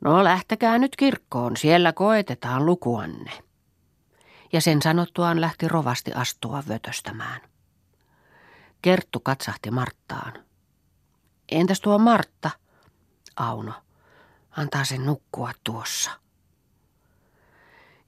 No 0.00 0.24
lähtekää 0.24 0.78
nyt 0.78 0.96
kirkkoon, 0.96 1.56
siellä 1.56 1.92
koetetaan 1.92 2.66
lukuanne. 2.66 3.30
Ja 4.52 4.60
sen 4.60 4.82
sanottuaan 4.82 5.40
lähti 5.40 5.68
rovasti 5.68 6.12
astua 6.12 6.62
vötöstämään. 6.68 7.40
Kerttu 8.82 9.20
katsahti 9.20 9.70
Marttaan. 9.70 10.32
Entäs 11.52 11.80
tuo 11.80 11.98
Martta? 11.98 12.50
Auno. 13.36 13.72
Antaa 14.50 14.84
sen 14.84 15.06
nukkua 15.06 15.52
tuossa. 15.64 16.23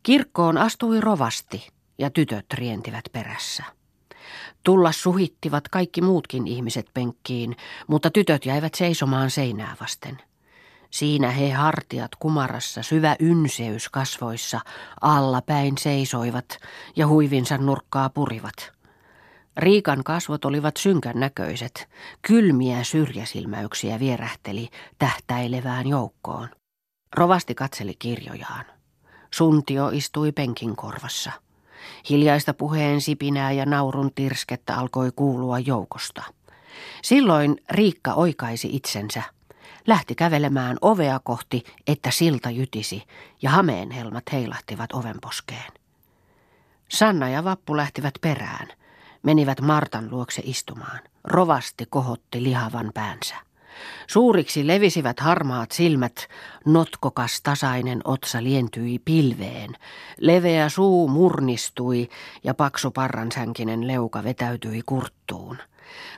Kirkkoon 0.07 0.59
astui 0.59 1.01
rovasti 1.01 1.69
ja 1.99 2.11
tytöt 2.11 2.47
rientivät 2.55 3.05
perässä. 3.13 3.65
Tulla 4.63 4.93
suhittivat 4.93 5.69
kaikki 5.69 6.01
muutkin 6.01 6.47
ihmiset 6.47 6.87
penkkiin, 6.95 7.57
mutta 7.87 8.11
tytöt 8.11 8.47
jäivät 8.47 8.75
seisomaan 8.75 9.31
seinää 9.31 9.77
vasten. 9.81 10.19
Siinä 10.91 11.31
he 11.31 11.51
hartiat 11.53 12.11
kumarassa, 12.19 12.83
syvä 12.83 13.17
ynseys 13.21 13.89
kasvoissa, 13.89 14.61
allapäin 15.01 15.79
seisoivat 15.79 16.59
ja 16.97 17.07
huivinsa 17.07 17.59
nurkkaa 17.59 18.11
purivat. 18.11 18.73
Riikan 19.57 20.05
kasvot 20.05 20.45
olivat 20.45 20.77
synkän 20.77 21.21
näköiset, 21.21 21.89
kylmiä 22.23 22.85
syrjäsilmäyksiä 22.85 24.01
vierähteli 24.01 24.69
tähtäilevään 24.99 25.87
joukkoon. 25.87 26.49
Rovasti 27.17 27.55
katseli 27.55 27.95
kirjojaan. 27.99 28.76
Suntio 29.31 29.89
istui 29.89 30.33
penkin 30.33 30.77
korvassa. 30.77 31.33
Hiljaista 32.11 32.55
puheen 32.55 33.01
sipinää 33.01 33.53
ja 33.53 33.67
naurun 33.67 34.11
tirskettä 34.15 34.77
alkoi 34.77 35.11
kuulua 35.17 35.59
joukosta. 35.59 36.23
Silloin 37.03 37.57
Riikka 37.71 38.15
oikaisi 38.15 38.69
itsensä. 38.73 39.23
Lähti 39.87 40.15
kävelemään 40.15 40.77
ovea 40.81 41.21
kohti, 41.25 41.65
että 41.87 42.11
silta 42.11 42.51
jytisi, 42.51 43.03
ja 43.43 43.51
hameen 43.51 43.91
helmat 43.91 44.25
heilahtivat 44.33 44.93
ovenposkeen. 44.93 45.73
Sanna 46.89 47.29
ja 47.29 47.45
Vappu 47.45 47.77
lähtivät 47.77 48.15
perään. 48.21 48.69
Menivät 49.23 49.61
Martan 49.61 50.11
luokse 50.11 50.43
istumaan. 50.45 51.01
Rovasti 51.25 51.87
kohotti 51.91 52.43
lihavan 52.43 52.91
päänsä. 52.95 53.35
Suuriksi 54.07 54.67
levisivät 54.67 55.21
harmaat 55.21 55.73
silmät, 55.73 56.29
notkokas 56.65 57.43
tasainen 57.43 58.01
otsa 58.05 58.43
lientyi 58.43 58.99
pilveen, 58.99 59.71
leveä 60.21 60.69
suu 60.69 61.09
murnistui 61.09 62.09
ja 62.45 62.55
paksu 62.55 62.91
parransänkinen 62.91 63.87
leuka 63.87 64.25
vetäytyi 64.25 64.83
kurttuun. 64.87 65.59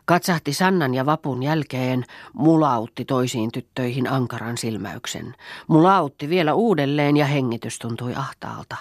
Katsahti 0.04 0.52
Sannan 0.52 0.94
ja 0.94 1.06
Vapun 1.06 1.42
jälkeen, 1.42 2.04
mulautti 2.32 3.04
toisiin 3.04 3.52
tyttöihin 3.52 4.10
ankaran 4.10 4.58
silmäyksen. 4.58 5.34
Mulautti 5.68 6.28
vielä 6.28 6.54
uudelleen 6.54 7.16
ja 7.16 7.26
hengitys 7.26 7.78
tuntui 7.78 8.14
ahtaalta. 8.14 8.76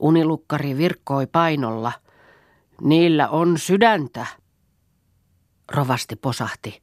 Unilukkari 0.00 0.76
virkkoi 0.76 1.26
painolla. 1.26 1.92
Niillä 2.82 3.28
on 3.28 3.58
sydäntä. 3.58 4.26
Rovasti 5.72 6.16
posahti. 6.16 6.82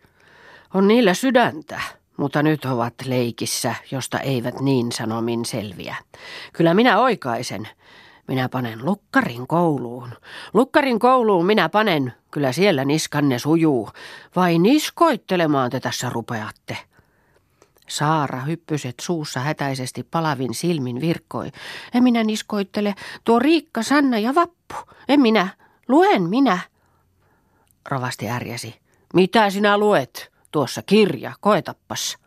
On 0.77 0.87
niillä 0.87 1.13
sydäntä, 1.13 1.81
mutta 2.17 2.43
nyt 2.43 2.65
ovat 2.65 2.93
leikissä, 3.05 3.75
josta 3.91 4.19
eivät 4.19 4.59
niin 4.59 4.91
sanomin 4.91 5.45
selviä. 5.45 5.95
Kyllä 6.53 6.73
minä 6.73 6.99
oikaisen. 6.99 7.67
Minä 8.27 8.49
panen 8.49 8.85
lukkarin 8.85 9.47
kouluun. 9.47 10.09
Lukkarin 10.53 10.99
kouluun 10.99 11.45
minä 11.45 11.69
panen. 11.69 12.13
Kyllä 12.31 12.51
siellä 12.51 12.85
niskanne 12.85 13.39
sujuu. 13.39 13.89
Vai 14.35 14.59
niskoittelemaan 14.59 15.69
te 15.69 15.79
tässä 15.79 16.09
rupeatte? 16.09 16.77
Saara 17.87 18.41
hyppyset 18.41 18.95
suussa 19.01 19.39
hätäisesti 19.39 20.03
palavin 20.03 20.53
silmin 20.53 21.01
virkkoi. 21.01 21.51
En 21.93 22.03
minä 22.03 22.23
niskoittele. 22.23 22.95
Tuo 23.23 23.39
Riikka, 23.39 23.83
Sanna 23.83 24.19
ja 24.19 24.35
Vappu. 24.35 24.75
En 25.09 25.21
minä. 25.21 25.47
Luen 25.87 26.29
minä. 26.29 26.59
Rovasti 27.89 28.29
ärjäsi. 28.29 28.75
Mitä 29.13 29.49
sinä 29.49 29.77
luet? 29.77 30.36
Tuossa 30.51 30.81
kirja, 30.81 31.33
koetappas. 31.41 32.17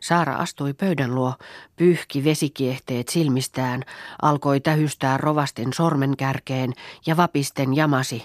Saara 0.00 0.36
astui 0.36 0.74
pöydän 0.74 1.14
luo, 1.14 1.34
pyyhki 1.76 2.24
vesikiehteet 2.24 3.08
silmistään, 3.08 3.82
alkoi 4.22 4.60
tähystää 4.60 5.16
rovastin 5.16 5.72
sormen 5.72 6.16
kärkeen 6.16 6.72
ja 7.06 7.16
vapisten 7.16 7.76
jamasi. 7.76 8.24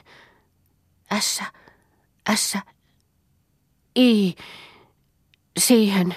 Ässä, 1.11 1.43
ässä, 2.29 2.59
i, 3.99 4.35
siihen. 5.57 6.15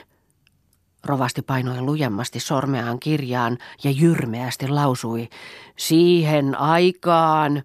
Rovasti 1.05 1.43
painoi 1.43 1.81
lujemmasti 1.81 2.41
sormeaan 2.41 3.01
kirjaan 3.01 3.59
ja 3.85 3.91
jyrmeästi 3.91 4.69
lausui. 4.69 5.29
Siihen 5.77 6.59
aikaan. 6.59 7.63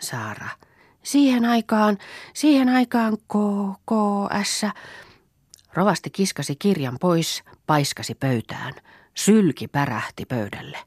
Saara. 0.00 0.48
Siihen 1.02 1.44
aikaan, 1.44 1.98
siihen 2.34 2.68
aikaan, 2.68 3.18
ässä. 4.30 4.70
Rovasti 5.74 6.10
kiskasi 6.10 6.56
kirjan 6.56 6.96
pois, 7.00 7.42
paiskasi 7.66 8.14
pöytään. 8.14 8.74
Sylki 9.14 9.68
pärähti 9.68 10.24
pöydälle. 10.24 10.78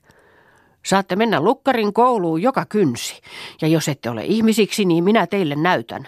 Saatte 0.86 1.16
mennä 1.16 1.42
lukkarin 1.42 1.94
kouluun 1.94 2.42
joka 2.42 2.66
kynsi, 2.66 3.22
ja 3.62 3.68
jos 3.68 3.88
ette 3.88 4.10
ole 4.10 4.26
ihmisiksi, 4.26 4.86
niin 4.86 5.04
minä 5.04 5.28
teille 5.28 5.56
näytän. 5.56 6.08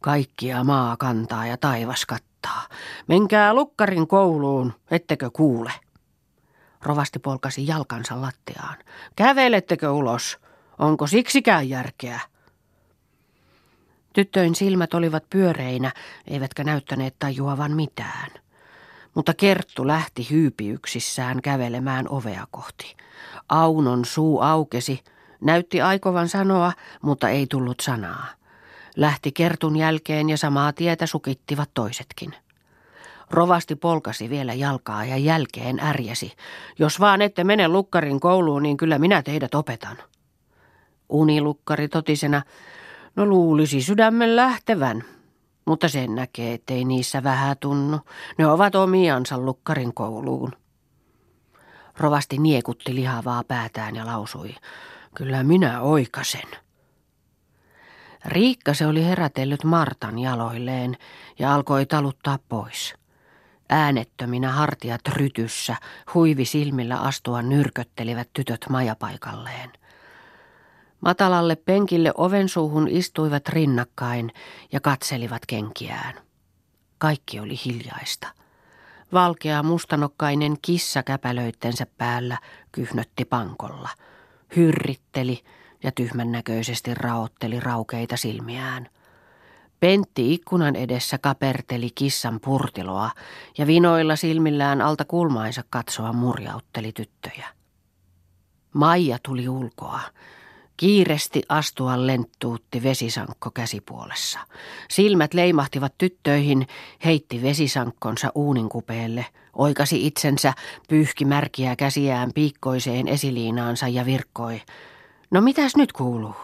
Kaikkia 0.00 0.64
maa 0.64 0.96
kantaa 0.96 1.46
ja 1.46 1.56
taivas 1.56 2.06
kattaa. 2.06 2.66
Menkää 3.08 3.54
lukkarin 3.54 4.06
kouluun, 4.06 4.72
ettekö 4.90 5.30
kuule? 5.30 5.72
Rovasti 6.82 7.18
polkasi 7.18 7.66
jalkansa 7.66 8.20
lattiaan. 8.20 8.76
Kävelettekö 9.16 9.92
ulos? 9.92 10.38
Onko 10.78 11.06
siksikään 11.06 11.68
järkeä? 11.68 12.20
Tyttöin 14.16 14.54
silmät 14.54 14.94
olivat 14.94 15.30
pyöreinä, 15.30 15.92
eivätkä 16.26 16.64
näyttäneet 16.64 17.16
tajuavan 17.18 17.72
mitään. 17.72 18.30
Mutta 19.14 19.34
Kerttu 19.34 19.86
lähti 19.86 20.26
hyypiyksissään 20.30 21.42
kävelemään 21.42 22.08
ovea 22.08 22.46
kohti. 22.50 22.96
Aunon 23.48 24.04
suu 24.04 24.40
aukesi, 24.40 25.00
näytti 25.40 25.80
aikovan 25.80 26.28
sanoa, 26.28 26.72
mutta 27.02 27.28
ei 27.28 27.46
tullut 27.46 27.80
sanaa. 27.80 28.26
Lähti 28.96 29.32
Kertun 29.32 29.76
jälkeen 29.76 30.30
ja 30.30 30.36
samaa 30.36 30.72
tietä 30.72 31.06
sukittivat 31.06 31.70
toisetkin. 31.74 32.34
Rovasti 33.30 33.74
polkasi 33.74 34.30
vielä 34.30 34.54
jalkaa 34.54 35.04
ja 35.04 35.16
jälkeen 35.16 35.80
ärjäsi. 35.80 36.32
Jos 36.78 37.00
vaan 37.00 37.22
ette 37.22 37.44
mene 37.44 37.68
lukkarin 37.68 38.20
kouluun, 38.20 38.62
niin 38.62 38.76
kyllä 38.76 38.98
minä 38.98 39.22
teidät 39.22 39.54
opetan. 39.54 39.96
Unilukkari 41.08 41.88
totisena, 41.88 42.42
No 43.16 43.26
luulisi 43.26 43.82
sydämen 43.82 44.36
lähtevän, 44.36 45.04
mutta 45.64 45.88
sen 45.88 46.14
näkee, 46.14 46.54
ettei 46.54 46.84
niissä 46.84 47.22
vähän 47.22 47.56
tunnu. 47.60 48.00
Ne 48.38 48.46
ovat 48.46 48.74
omiansa 48.74 49.38
lukkarin 49.38 49.94
kouluun. 49.94 50.52
Rovasti 51.98 52.38
niekutti 52.38 52.94
lihavaa 52.94 53.44
päätään 53.44 53.96
ja 53.96 54.06
lausui, 54.06 54.54
kyllä 55.14 55.42
minä 55.42 55.80
oikasen. 55.80 56.48
Riikka 58.24 58.74
se 58.74 58.86
oli 58.86 59.04
herätellyt 59.04 59.64
Martan 59.64 60.18
jaloilleen 60.18 60.96
ja 61.38 61.54
alkoi 61.54 61.86
taluttaa 61.86 62.38
pois. 62.48 62.94
Äänettöminä 63.68 64.52
hartiat 64.52 65.00
rytyssä, 65.08 65.76
huivi 66.14 66.44
silmillä 66.44 66.96
astua 66.96 67.42
nyrköttelivät 67.42 68.28
tytöt 68.32 68.66
majapaikalleen– 68.70 69.70
Matalalle 71.06 71.56
penkille 71.56 72.12
oven 72.16 72.48
suuhun 72.48 72.88
istuivat 72.88 73.48
rinnakkain 73.48 74.32
ja 74.72 74.80
katselivat 74.80 75.46
kenkiään. 75.46 76.14
Kaikki 76.98 77.40
oli 77.40 77.54
hiljaista. 77.64 78.28
Valkea 79.12 79.62
mustanokkainen 79.62 80.56
kissa 80.62 81.02
käpälöittensä 81.02 81.86
päällä 81.98 82.38
kyhnötti 82.72 83.24
pankolla. 83.24 83.88
Hyrritteli 84.56 85.42
ja 85.82 85.92
tyhmän 85.92 86.32
näköisesti 86.32 86.94
raotteli 86.94 87.60
raukeita 87.60 88.16
silmiään. 88.16 88.88
Pentti 89.80 90.34
ikkunan 90.34 90.76
edessä 90.76 91.18
kaperteli 91.18 91.90
kissan 91.94 92.40
purtiloa 92.40 93.10
ja 93.58 93.66
vinoilla 93.66 94.16
silmillään 94.16 94.82
alta 94.82 95.04
kulmainsa 95.04 95.62
katsoa 95.70 96.12
murjautteli 96.12 96.92
tyttöjä. 96.92 97.46
Maija 98.72 99.18
tuli 99.22 99.48
ulkoa. 99.48 100.00
Kiiresti 100.76 101.42
astua 101.48 102.06
lenttuutti 102.06 102.82
vesisankko 102.82 103.50
käsipuolessa. 103.50 104.38
Silmät 104.90 105.34
leimahtivat 105.34 105.94
tyttöihin, 105.98 106.66
heitti 107.04 107.42
vesisankkonsa 107.42 108.32
uuninkupeelle, 108.34 109.26
oikasi 109.52 110.06
itsensä, 110.06 110.52
pyyhki 110.88 111.24
märkiä 111.24 111.76
käsiään 111.76 112.32
piikkoiseen 112.34 113.08
esiliinaansa 113.08 113.88
ja 113.88 114.06
virkkoi. 114.06 114.62
No 115.30 115.40
mitäs 115.40 115.76
nyt 115.76 115.92
kuuluu? 115.92 116.34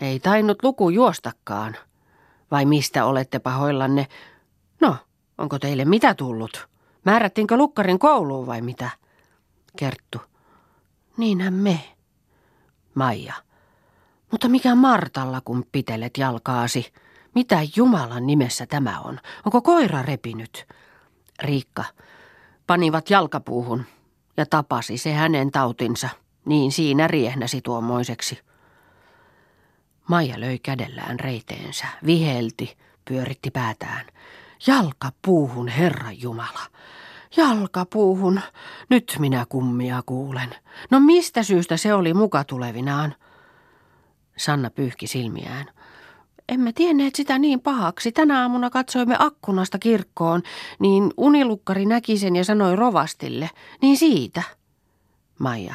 Ei 0.00 0.20
tainnut 0.20 0.62
luku 0.62 0.90
juostakaan. 0.90 1.76
Vai 2.50 2.64
mistä 2.64 3.04
olette 3.04 3.38
pahoillanne? 3.38 4.06
No, 4.80 4.96
onko 5.38 5.58
teille 5.58 5.84
mitä 5.84 6.14
tullut? 6.14 6.68
Määrättiinkö 7.04 7.56
lukkarin 7.56 7.98
kouluun 7.98 8.46
vai 8.46 8.60
mitä? 8.60 8.90
Kerttu. 9.76 10.20
Niinhän 11.16 11.54
me. 11.54 11.80
Maija. 12.94 13.34
Mutta 14.32 14.48
mikä 14.48 14.74
Martalla, 14.74 15.40
kun 15.44 15.64
pitelet 15.72 16.18
jalkaasi? 16.18 16.92
Mitä 17.34 17.58
Jumalan 17.76 18.26
nimessä 18.26 18.66
tämä 18.66 19.00
on? 19.00 19.18
Onko 19.46 19.62
koira 19.62 20.02
repinyt? 20.02 20.66
Riikka. 21.42 21.84
Panivat 22.66 23.10
jalkapuuhun 23.10 23.84
ja 24.36 24.46
tapasi 24.46 24.98
se 24.98 25.12
hänen 25.12 25.50
tautinsa. 25.50 26.08
Niin 26.44 26.72
siinä 26.72 27.08
riehnäsi 27.08 27.60
tuommoiseksi. 27.60 28.38
Maija 30.08 30.40
löi 30.40 30.58
kädellään 30.58 31.20
reiteensä, 31.20 31.86
vihelti, 32.06 32.76
pyöritti 33.04 33.50
päätään. 33.50 34.06
Jalkapuuhun, 34.66 35.68
Herra 35.68 36.12
Jumala. 36.12 36.66
Jalkapuuhun. 37.36 38.40
Nyt 38.90 39.16
minä 39.18 39.46
kummia 39.48 40.02
kuulen. 40.06 40.54
No 40.90 41.00
mistä 41.00 41.42
syystä 41.42 41.76
se 41.76 41.94
oli 41.94 42.14
muka 42.14 42.44
tulevinaan? 42.44 43.14
Sanna 44.36 44.70
pyyhki 44.70 45.06
silmiään. 45.06 45.66
Emme 46.48 46.72
tienneet 46.72 47.14
sitä 47.14 47.38
niin 47.38 47.60
pahaksi. 47.60 48.12
Tänä 48.12 48.42
aamuna 48.42 48.70
katsoimme 48.70 49.16
akkunasta 49.18 49.78
kirkkoon, 49.78 50.42
niin 50.78 51.10
unilukkari 51.16 51.86
näki 51.86 52.18
sen 52.18 52.36
ja 52.36 52.44
sanoi 52.44 52.76
rovastille. 52.76 53.50
Niin 53.82 53.96
siitä. 53.96 54.42
Maija. 55.38 55.74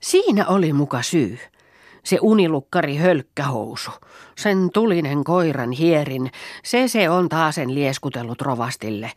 Siinä 0.00 0.46
oli 0.46 0.72
muka 0.72 1.02
syy. 1.02 1.38
Se 2.04 2.18
unilukkari 2.22 2.96
hölkkähousu. 2.96 3.90
Sen 4.38 4.70
tulinen 4.72 5.24
koiran 5.24 5.72
hierin. 5.72 6.30
Se 6.64 6.88
se 6.88 7.10
on 7.10 7.28
taasen 7.28 7.74
lieskutellut 7.74 8.42
rovastille. 8.42 9.12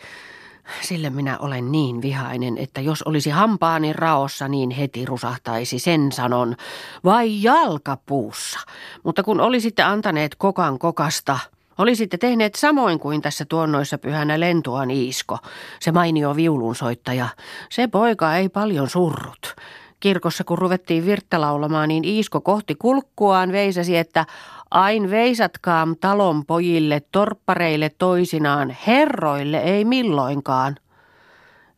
Sille 0.81 1.09
minä 1.09 1.37
olen 1.37 1.71
niin 1.71 2.01
vihainen, 2.01 2.57
että 2.57 2.81
jos 2.81 3.01
olisi 3.01 3.29
hampaani 3.29 3.93
raossa, 3.93 4.47
niin 4.47 4.69
heti 4.69 5.05
rusahtaisi 5.05 5.79
sen 5.79 6.11
sanon. 6.11 6.55
Vai 7.03 7.43
jalkapuussa. 7.43 8.59
Mutta 9.03 9.23
kun 9.23 9.41
olisitte 9.41 9.83
antaneet 9.83 10.35
kokan 10.35 10.79
kokasta, 10.79 11.39
olisitte 11.77 12.17
tehneet 12.17 12.55
samoin 12.55 12.99
kuin 12.99 13.21
tässä 13.21 13.45
tuonnoissa 13.45 13.97
pyhänä 13.97 14.39
lentuan 14.39 14.91
Iisko, 14.91 15.37
se 15.79 15.91
mainio 15.91 16.35
viulunsoittaja. 16.35 17.27
Se 17.69 17.87
poika 17.87 18.35
ei 18.35 18.49
paljon 18.49 18.89
surrut. 18.89 19.55
Kirkossa 19.99 20.43
kun 20.43 20.57
ruvettiin 20.57 21.05
virttä 21.05 21.41
laulamaan, 21.41 21.87
niin 21.87 22.03
Iisko 22.03 22.41
kohti 22.41 22.75
kulkkuaan 22.75 23.51
veisäsi, 23.51 23.97
että 23.97 24.25
Ain 24.71 25.09
veisatkaam 25.09 25.95
talon 26.01 26.45
pojille, 26.45 27.01
torppareille 27.11 27.91
toisinaan, 27.97 28.75
herroille 28.87 29.57
ei 29.57 29.85
milloinkaan. 29.85 30.75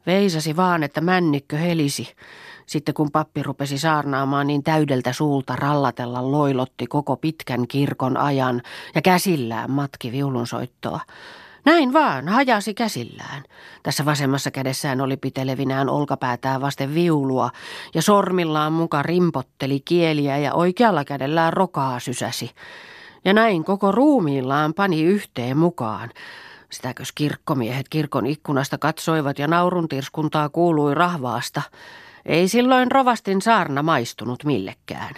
Veisasi 0.05 0.55
vaan, 0.55 0.83
että 0.83 1.01
männikkö 1.01 1.57
helisi. 1.57 2.13
Sitten 2.65 2.93
kun 2.93 3.11
pappi 3.11 3.43
rupesi 3.43 3.77
saarnaamaan, 3.77 4.47
niin 4.47 4.63
täydeltä 4.63 5.13
suulta 5.13 5.55
rallatella 5.55 6.31
loilotti 6.31 6.87
koko 6.87 7.17
pitkän 7.17 7.67
kirkon 7.67 8.17
ajan 8.17 8.61
ja 8.95 9.01
käsillään 9.01 9.71
matki 9.71 10.11
viulunsoittoa. 10.11 10.99
Näin 11.65 11.93
vaan, 11.93 12.27
hajasi 12.27 12.73
käsillään. 12.73 13.43
Tässä 13.83 14.05
vasemmassa 14.05 14.51
kädessään 14.51 15.01
oli 15.01 15.17
pitelevinään 15.17 15.89
olkapäätään 15.89 16.61
vasten 16.61 16.93
viulua 16.93 17.49
ja 17.93 18.01
sormillaan 18.01 18.73
muka 18.73 19.03
rimpotteli 19.03 19.79
kieliä 19.79 20.37
ja 20.37 20.53
oikealla 20.53 21.05
kädellään 21.05 21.53
rokaa 21.53 21.99
sysäsi. 21.99 22.51
Ja 23.25 23.33
näin 23.33 23.63
koko 23.63 23.91
ruumiillaan 23.91 24.73
pani 24.73 25.03
yhteen 25.03 25.57
mukaan. 25.57 26.09
Sitäkös 26.69 27.11
kirkkomiehet 27.11 27.89
kirkon 27.89 28.25
ikkunasta 28.25 28.77
katsoivat 28.77 29.39
ja 29.39 29.47
nauruntirskuntaa 29.47 30.49
kuului 30.49 30.95
rahvaasta. 30.95 31.61
Ei 32.25 32.47
silloin 32.47 32.91
rovastin 32.91 33.41
saarna 33.41 33.83
maistunut 33.83 34.43
millekään 34.43 35.15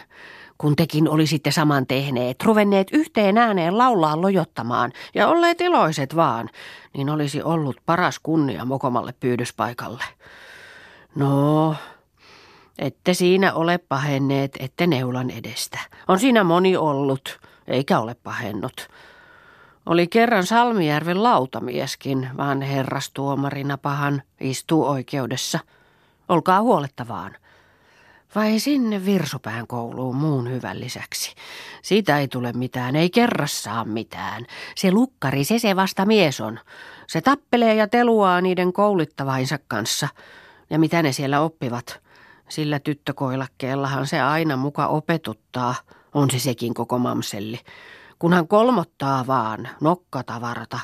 kun 0.63 0.75
tekin 0.75 1.09
olisitte 1.09 1.51
saman 1.51 1.87
tehneet, 1.87 2.43
ruvenneet 2.43 2.87
yhteen 2.91 3.37
ääneen 3.37 3.77
laulaa 3.77 4.21
lojottamaan 4.21 4.91
ja 5.13 5.27
olleet 5.27 5.61
iloiset 5.61 6.15
vaan, 6.15 6.49
niin 6.93 7.09
olisi 7.09 7.41
ollut 7.41 7.77
paras 7.85 8.19
kunnia 8.19 8.65
mokomalle 8.65 9.13
pyydyspaikalle. 9.19 10.03
No, 11.15 11.75
ette 12.79 13.13
siinä 13.13 13.53
ole 13.53 13.77
pahenneet, 13.77 14.57
ette 14.59 14.87
neulan 14.87 15.29
edestä. 15.29 15.79
On 16.07 16.19
siinä 16.19 16.43
moni 16.43 16.77
ollut, 16.77 17.39
eikä 17.67 17.99
ole 17.99 18.15
pahennut. 18.23 18.87
Oli 19.85 20.07
kerran 20.07 20.45
Salmijärven 20.45 21.23
lautamieskin, 21.23 22.29
vaan 22.37 22.61
herrastuomarina 22.61 23.77
pahan 23.77 24.21
istuu 24.39 24.85
oikeudessa. 24.85 25.59
Olkaa 26.29 26.61
huolettavaan. 26.61 27.35
Vai 28.35 28.59
sinne 28.59 29.05
Virsupään 29.05 29.67
kouluun 29.67 30.15
muun 30.15 30.51
hyvän 30.51 30.79
lisäksi. 30.79 31.35
Siitä 31.81 32.19
ei 32.19 32.27
tule 32.27 32.53
mitään, 32.53 32.95
ei 32.95 33.09
kerrassaan 33.09 33.89
mitään. 33.89 34.45
Se 34.75 34.91
lukkari, 34.91 35.43
se 35.43 35.59
se 35.59 35.75
vasta 35.75 36.05
mies 36.05 36.41
on. 36.41 36.59
Se 37.07 37.21
tappelee 37.21 37.75
ja 37.75 37.87
teluaa 37.87 38.41
niiden 38.41 38.73
koulittavainsa 38.73 39.59
kanssa. 39.67 40.07
Ja 40.69 40.79
mitä 40.79 41.03
ne 41.03 41.11
siellä 41.11 41.41
oppivat? 41.41 41.99
Sillä 42.49 42.79
tyttökoilakkeellahan 42.79 44.07
se 44.07 44.21
aina 44.21 44.57
muka 44.57 44.87
opetuttaa. 44.87 45.75
On 46.13 46.31
se 46.31 46.39
sekin 46.39 46.73
koko 46.73 46.99
mamselli. 46.99 47.59
Kunhan 48.19 48.47
kolmottaa 48.47 49.27
vaan, 49.27 49.69
nokkatavarta. 49.81 50.79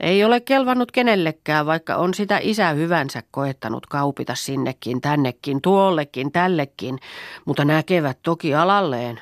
Ei 0.00 0.24
ole 0.24 0.40
kelvannut 0.40 0.92
kenellekään, 0.92 1.66
vaikka 1.66 1.96
on 1.96 2.14
sitä 2.14 2.38
isä 2.42 2.70
hyvänsä 2.70 3.22
koettanut 3.30 3.86
kaupita 3.86 4.34
sinnekin, 4.34 5.00
tännekin, 5.00 5.62
tuollekin, 5.62 6.32
tällekin, 6.32 6.98
mutta 7.44 7.64
näkevät 7.64 8.18
toki 8.22 8.54
alalleen. 8.54 9.20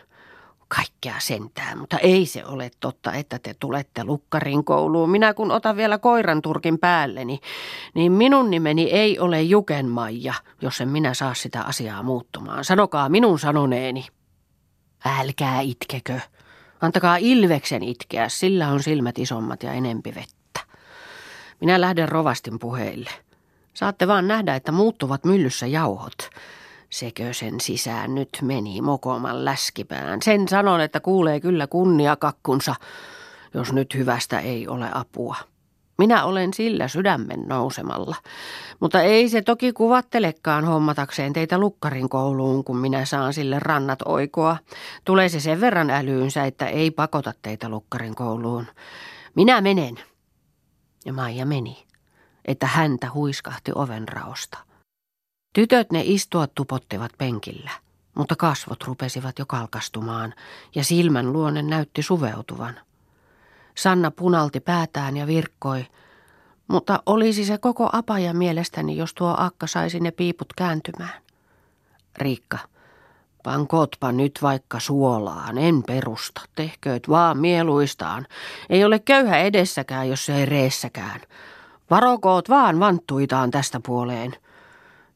Kaikkea 0.68 1.14
sentään, 1.18 1.78
mutta 1.78 1.98
ei 1.98 2.26
se 2.26 2.44
ole 2.44 2.70
totta, 2.80 3.12
että 3.12 3.38
te 3.38 3.54
tulette 3.60 4.04
lukkarin 4.04 4.64
kouluun. 4.64 5.10
Minä 5.10 5.34
kun 5.34 5.50
otan 5.50 5.76
vielä 5.76 5.98
koiran 5.98 6.42
turkin 6.42 6.78
päälleni, 6.78 7.38
niin 7.94 8.12
minun 8.12 8.50
nimeni 8.50 8.82
ei 8.82 9.18
ole 9.18 9.42
Juken 9.42 9.88
Maija, 9.88 10.34
jos 10.62 10.80
en 10.80 10.88
minä 10.88 11.14
saa 11.14 11.34
sitä 11.34 11.62
asiaa 11.62 12.02
muuttumaan. 12.02 12.64
Sanokaa 12.64 13.08
minun 13.08 13.38
sanoneeni. 13.38 14.06
Älkää 15.04 15.60
itkekö. 15.60 16.20
Antakaa 16.80 17.16
Ilveksen 17.16 17.82
itkeä, 17.82 18.28
sillä 18.28 18.68
on 18.68 18.82
silmät 18.82 19.18
isommat 19.18 19.62
ja 19.62 19.72
enempi 19.72 20.14
vettä. 20.14 20.37
Minä 21.60 21.80
lähden 21.80 22.08
rovastin 22.08 22.58
puheille. 22.58 23.10
Saatte 23.74 24.08
vaan 24.08 24.28
nähdä, 24.28 24.54
että 24.54 24.72
muuttuvat 24.72 25.24
myllyssä 25.24 25.66
jauhot. 25.66 26.30
Sekö 26.90 27.32
sen 27.32 27.60
sisään 27.60 28.14
nyt 28.14 28.28
meni 28.42 28.80
mokoman 28.80 29.44
läskipään. 29.44 30.22
Sen 30.22 30.48
sanon, 30.48 30.80
että 30.80 31.00
kuulee 31.00 31.40
kyllä 31.40 31.66
kunniakakkunsa, 31.66 32.74
jos 33.54 33.72
nyt 33.72 33.94
hyvästä 33.94 34.40
ei 34.40 34.68
ole 34.68 34.88
apua. 34.92 35.36
Minä 35.98 36.24
olen 36.24 36.54
sillä 36.54 36.88
sydämen 36.88 37.44
nousemalla. 37.46 38.16
Mutta 38.80 39.02
ei 39.02 39.28
se 39.28 39.42
toki 39.42 39.72
kuvattelekaan 39.72 40.64
hommatakseen 40.64 41.32
teitä 41.32 41.58
lukkarin 41.58 42.08
kouluun, 42.08 42.64
kun 42.64 42.76
minä 42.76 43.04
saan 43.04 43.34
sille 43.34 43.58
rannat 43.58 43.98
oikoa. 44.04 44.56
Tulee 45.04 45.28
se 45.28 45.40
sen 45.40 45.60
verran 45.60 45.90
älyynsä, 45.90 46.44
että 46.44 46.66
ei 46.66 46.90
pakota 46.90 47.32
teitä 47.42 47.68
lukkarin 47.68 48.14
kouluun. 48.14 48.66
Minä 49.34 49.60
menen. 49.60 49.94
Ja 51.08 51.14
Maija 51.14 51.46
meni, 51.46 51.86
että 52.44 52.66
häntä 52.66 53.10
huiskahti 53.14 53.72
ovenraosta. 53.74 54.58
Tytöt 55.54 55.92
ne 55.92 56.02
istua 56.04 56.46
tupottivat 56.46 57.12
penkillä, 57.18 57.70
mutta 58.14 58.36
kasvot 58.36 58.84
rupesivat 58.84 59.38
jo 59.38 59.46
kalkastumaan 59.46 60.34
ja 60.74 60.84
silmän 60.84 61.32
luonne 61.32 61.62
näytti 61.62 62.02
suveutuvan. 62.02 62.80
Sanna 63.74 64.10
punalti 64.10 64.60
päätään 64.60 65.16
ja 65.16 65.26
virkkoi, 65.26 65.86
Mutta 66.68 67.02
olisi 67.06 67.44
se 67.44 67.58
koko 67.58 67.90
apaja 67.92 68.34
mielestäni, 68.34 68.96
jos 68.96 69.14
tuo 69.14 69.34
akka 69.38 69.66
saisi 69.66 70.00
ne 70.00 70.10
piiput 70.10 70.52
kääntymään. 70.56 71.22
Riikka, 72.18 72.58
pankootpa 73.48 74.12
nyt 74.12 74.38
vaikka 74.42 74.80
suolaan, 74.80 75.58
en 75.58 75.82
perusta, 75.82 76.40
tehkööt 76.54 77.08
vaan 77.08 77.38
mieluistaan. 77.38 78.26
Ei 78.70 78.84
ole 78.84 78.98
köyhä 78.98 79.38
edessäkään, 79.38 80.08
jos 80.08 80.28
ei 80.28 80.46
reessäkään. 80.46 81.20
Varokoot 81.90 82.48
vaan 82.48 82.80
vanttuitaan 82.80 83.50
tästä 83.50 83.80
puoleen. 83.86 84.36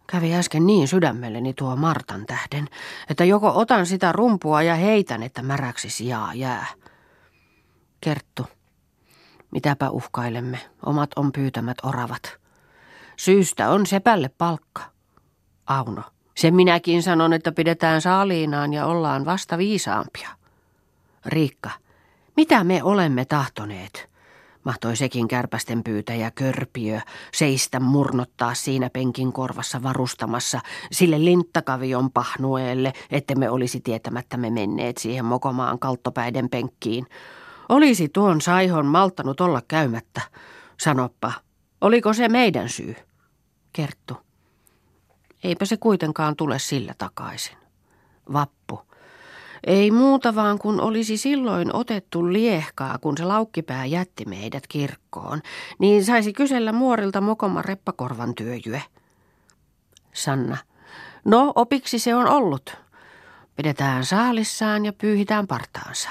Kävi 0.07 0.35
äsken 0.35 0.67
niin 0.67 0.89
sydämelleni 0.89 1.55
tuo 1.55 1.77
Martan 1.77 2.27
tähden, 2.27 2.69
että 3.09 3.25
joko 3.25 3.53
otan 3.55 3.87
sitä 3.87 4.13
rumpua 4.13 4.63
ja 4.63 4.75
heitän, 4.75 5.23
että 5.23 5.43
märäksi 5.43 5.91
sijaa 5.91 6.35
jää. 6.35 6.67
Kerttu. 8.01 8.47
Mitäpä 9.51 9.91
uhkailemme, 9.91 10.59
omat 10.87 11.11
on 11.17 11.33
pyytämät 11.33 11.77
oravat. 11.83 12.37
Syystä 13.17 13.71
on 13.71 13.87
sepälle 13.87 14.29
palkka. 14.39 14.83
Auno. 15.67 16.03
Sen 16.35 16.55
minäkin 16.55 17.03
sanon, 17.03 17.33
että 17.33 17.53
pidetään 17.53 18.01
saaliinaan 18.01 18.73
ja 18.73 18.87
ollaan 18.87 19.25
vasta 19.25 19.59
viisaampia. 19.59 20.29
Riikka. 21.27 21.71
Mitä 22.37 22.65
me 22.65 22.83
olemme 22.83 23.25
tahtoneet? 23.25 24.13
Mahtoi 24.65 24.97
sekin 24.97 25.29
kärpästen 25.29 25.85
pyytäjä 25.85 26.31
Körpiö 26.31 27.01
seistä 27.33 27.81
murnottaa 27.81 28.55
siinä 28.55 28.91
penkin 28.91 29.33
korvassa 29.33 29.83
varustamassa 29.83 30.61
sille 30.93 31.25
linttakavion 31.25 32.11
pahnueelle, 32.11 32.93
että 33.11 33.35
me 33.35 33.51
olisi 33.51 33.81
tietämättämme 33.81 34.51
menneet 34.51 34.99
siihen 34.99 35.25
mokomaan 35.25 35.79
kalttopäiden 35.79 36.49
penkkiin. 36.49 37.07
Olisi 37.69 38.09
tuon 38.09 38.41
saihon 38.41 38.87
malttanut 38.87 39.41
olla 39.41 39.63
käymättä. 39.69 40.21
Sanoppa, 40.81 41.33
oliko 41.81 42.13
se 42.13 42.29
meidän 42.29 42.69
syy? 42.69 42.97
Kerttu. 43.73 44.32
Eipä 45.43 45.65
se 45.65 45.77
kuitenkaan 45.77 46.37
tule 46.37 46.59
sillä 46.59 46.95
takaisin. 46.99 47.57
Vappu. 48.33 48.81
Ei 49.67 49.91
muuta 49.91 50.35
vaan 50.35 50.59
kun 50.59 50.81
olisi 50.81 51.17
silloin 51.17 51.77
otettu 51.77 52.33
liehkaa, 52.33 52.99
kun 52.99 53.17
se 53.19 53.25
laukkipää 53.25 53.87
jätti 53.87 54.25
meidät 54.25 54.67
kirkkoon, 54.67 55.43
niin 55.79 56.05
saisi 56.05 56.33
kysellä 56.33 56.73
muorilta 56.73 57.21
mokoma 57.21 57.63
reppakorvan 57.63 58.35
työjyä. 58.35 58.81
Sanna. 60.13 60.57
No, 61.25 61.53
opiksi 61.55 61.99
se 61.99 62.15
on 62.15 62.29
ollut. 62.29 62.77
Pidetään 63.57 64.05
saalissaan 64.05 64.85
ja 64.85 64.93
pyyhitään 64.93 65.47
partaansa. 65.47 66.09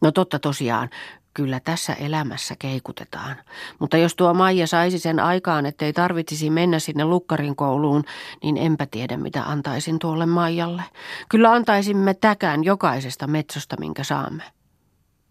No 0.00 0.12
totta 0.12 0.38
tosiaan, 0.38 0.90
kyllä 1.34 1.60
tässä 1.60 1.92
elämässä 1.92 2.54
keikutetaan. 2.58 3.36
Mutta 3.78 3.96
jos 3.96 4.16
tuo 4.16 4.34
Maija 4.34 4.66
saisi 4.66 4.98
sen 4.98 5.20
aikaan, 5.20 5.66
ettei 5.66 5.92
tarvitsisi 5.92 6.50
mennä 6.50 6.78
sinne 6.78 7.04
lukkarin 7.04 7.56
kouluun, 7.56 8.04
niin 8.42 8.56
enpä 8.56 8.86
tiedä 8.86 9.16
mitä 9.16 9.42
antaisin 9.42 9.98
tuolle 9.98 10.26
Maijalle. 10.26 10.82
Kyllä 11.28 11.52
antaisimme 11.52 12.14
täkään 12.14 12.64
jokaisesta 12.64 13.26
metsosta, 13.26 13.76
minkä 13.80 14.04
saamme. 14.04 14.44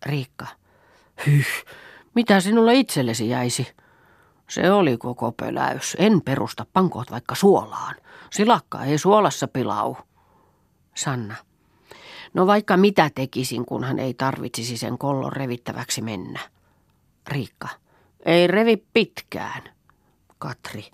Riikka. 0.06 0.48
Hyh, 1.28 1.66
mitä 2.16 2.40
sinulle 2.40 2.76
itsellesi 2.76 3.30
jäisi? 3.30 3.68
Se 4.50 4.72
oli 4.72 4.98
koko 4.98 5.32
pöläys. 5.32 5.96
En 6.00 6.22
perusta 6.22 6.66
pankoot 6.74 7.12
vaikka 7.12 7.36
suolaan. 7.36 7.96
Silakka 8.32 8.84
ei 8.84 8.98
suolassa 8.98 9.48
pilau. 9.48 9.96
Sanna. 10.96 11.36
No 12.34 12.48
vaikka 12.48 12.78
mitä 12.78 13.10
tekisin, 13.16 13.66
kunhan 13.66 14.00
ei 14.00 14.14
tarvitsisi 14.14 14.78
sen 14.78 14.98
kollon 14.98 15.34
revittäväksi 15.34 16.02
mennä. 16.02 16.40
Riikka. 17.28 17.68
Ei 18.26 18.48
revi 18.48 18.84
pitkään. 18.94 19.64
Katri. 20.38 20.86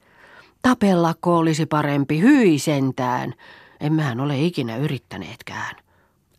Tapellako 0.61 1.37
olisi 1.37 1.65
parempi, 1.65 2.21
hyi 2.21 2.59
sentään. 2.59 3.33
Emmehän 3.79 4.19
ole 4.19 4.39
ikinä 4.39 4.77
yrittäneetkään. 4.77 5.75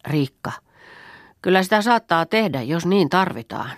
Riikka. 0.06 0.52
Kyllä 1.42 1.62
sitä 1.62 1.82
saattaa 1.82 2.26
tehdä, 2.26 2.62
jos 2.62 2.86
niin 2.86 3.08
tarvitaan. 3.08 3.76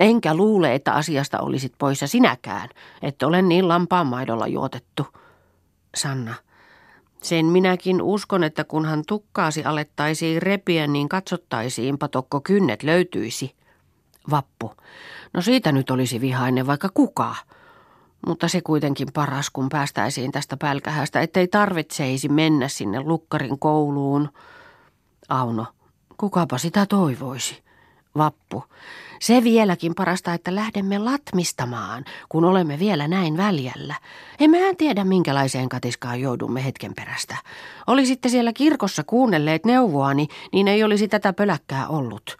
Enkä 0.00 0.34
luule, 0.34 0.74
että 0.74 0.92
asiasta 0.92 1.40
olisit 1.40 1.72
poissa 1.78 2.06
sinäkään, 2.06 2.68
että 3.02 3.26
olen 3.26 3.48
niin 3.48 3.68
lampaan 3.68 4.06
maidolla 4.06 4.46
juotettu. 4.46 5.06
Sanna. 5.96 6.34
Sen 7.24 7.46
minäkin 7.46 8.02
uskon, 8.02 8.44
että 8.44 8.64
kunhan 8.64 9.02
tukkaasi 9.06 9.64
alettaisiin 9.64 10.42
repiä, 10.42 10.86
niin 10.86 11.08
katsottaisiin, 11.08 11.98
patokko 11.98 12.40
kynnet 12.40 12.82
löytyisi. 12.82 13.54
Vappu. 14.30 14.72
No 15.32 15.42
siitä 15.42 15.72
nyt 15.72 15.90
olisi 15.90 16.20
vihainen 16.20 16.66
vaikka 16.66 16.88
kuka. 16.94 17.34
Mutta 18.26 18.48
se 18.48 18.60
kuitenkin 18.60 19.08
paras, 19.14 19.50
kun 19.50 19.68
päästäisiin 19.68 20.32
tästä 20.32 20.56
pälkähästä, 20.56 21.20
ettei 21.20 21.48
tarvitseisi 21.48 22.28
mennä 22.28 22.68
sinne 22.68 23.00
lukkarin 23.00 23.58
kouluun. 23.58 24.28
Auno. 25.28 25.66
Kukapa 26.16 26.58
sitä 26.58 26.86
toivoisi. 26.86 27.62
Vappu. 28.18 28.64
Se 29.20 29.44
vieläkin 29.44 29.94
parasta, 29.94 30.34
että 30.34 30.54
lähdemme 30.54 30.98
latmistamaan, 30.98 32.04
kun 32.28 32.44
olemme 32.44 32.78
vielä 32.78 33.08
näin 33.08 33.36
väljällä. 33.36 33.94
Emmehän 34.40 34.76
tiedä, 34.76 35.04
minkälaiseen 35.04 35.68
katiskaan 35.68 36.20
joudumme 36.20 36.64
hetken 36.64 36.94
perästä. 36.94 37.36
Olisitte 37.86 38.28
siellä 38.28 38.52
kirkossa 38.52 39.04
kuunnelleet 39.04 39.64
neuvoani, 39.64 40.28
niin 40.52 40.68
ei 40.68 40.84
olisi 40.84 41.08
tätä 41.08 41.32
pöläkkää 41.32 41.88
ollut. 41.88 42.36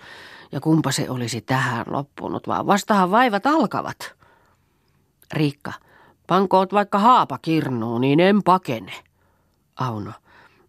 Ja 0.53 0.61
kumpa 0.61 0.93
se 0.93 1.11
olisi 1.11 1.41
tähän 1.41 1.85
loppunut, 1.89 2.47
vaan 2.47 2.67
vastahan 2.67 3.11
vaivat 3.11 3.47
alkavat. 3.47 4.15
Riikka, 5.33 5.73
pankoot 6.27 6.73
vaikka 6.73 6.99
haapa 6.99 7.39
kirnuu, 7.39 7.99
niin 7.99 8.21
en 8.21 8.43
pakene. 8.43 8.93
Auno, 9.77 10.13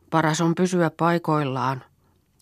paras 0.09 0.41
on 0.41 0.55
pysyä 0.55 0.89
paikoillaan. 0.89 1.83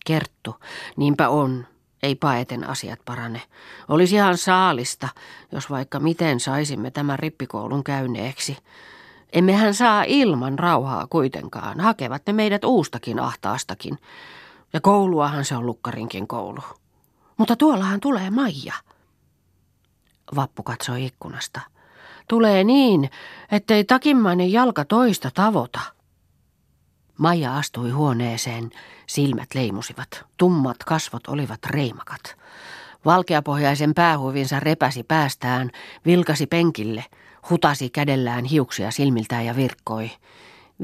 Kerttu, 0.06 0.56
niinpä 0.98 1.30
on. 1.30 1.73
Ei 2.04 2.16
paeten 2.16 2.70
asiat 2.70 3.00
parane. 3.06 3.42
Olisi 3.88 4.16
ihan 4.16 4.38
saalista, 4.38 5.10
jos 5.52 5.70
vaikka 5.70 6.00
miten 6.00 6.40
saisimme 6.40 6.92
tämän 6.92 7.20
rippikoulun 7.20 7.84
käyneeksi. 7.84 8.58
Emmehän 9.34 9.74
saa 9.74 10.04
ilman 10.04 10.60
rauhaa 10.60 11.08
kuitenkaan. 11.10 11.80
Hakevat 11.80 12.22
ne 12.28 12.34
meidät 12.34 12.64
uustakin 12.64 13.20
ahtaastakin. 13.20 14.00
Ja 14.74 14.82
kouluahan 14.82 15.46
se 15.46 15.56
on 15.56 15.66
Lukkarinkin 15.66 16.28
koulu. 16.28 16.62
Mutta 17.38 17.56
tuollahan 17.56 18.00
tulee 18.00 18.30
Maija. 18.30 18.74
Vappu 20.36 20.64
katsoi 20.64 21.06
ikkunasta. 21.06 21.62
Tulee 22.28 22.64
niin, 22.64 23.10
ettei 23.52 23.84
takimmainen 23.84 24.52
jalka 24.52 24.86
toista 24.86 25.32
tavota. 25.34 25.80
Maija 27.18 27.58
astui 27.58 27.92
huoneeseen, 27.92 28.70
silmät 29.08 29.50
leimusivat, 29.56 30.26
tummat 30.38 30.78
kasvot 30.86 31.28
olivat 31.28 31.60
reimakat. 31.66 32.36
Valkeapohjaisen 33.06 33.94
päähuivinsa 33.94 34.60
repäsi 34.60 35.04
päästään, 35.04 35.72
vilkasi 36.06 36.48
penkille, 36.48 37.06
hutasi 37.50 37.90
kädellään 37.90 38.46
hiuksia 38.46 38.92
silmiltään 38.92 39.46
ja 39.46 39.56
virkkoi. 39.56 40.12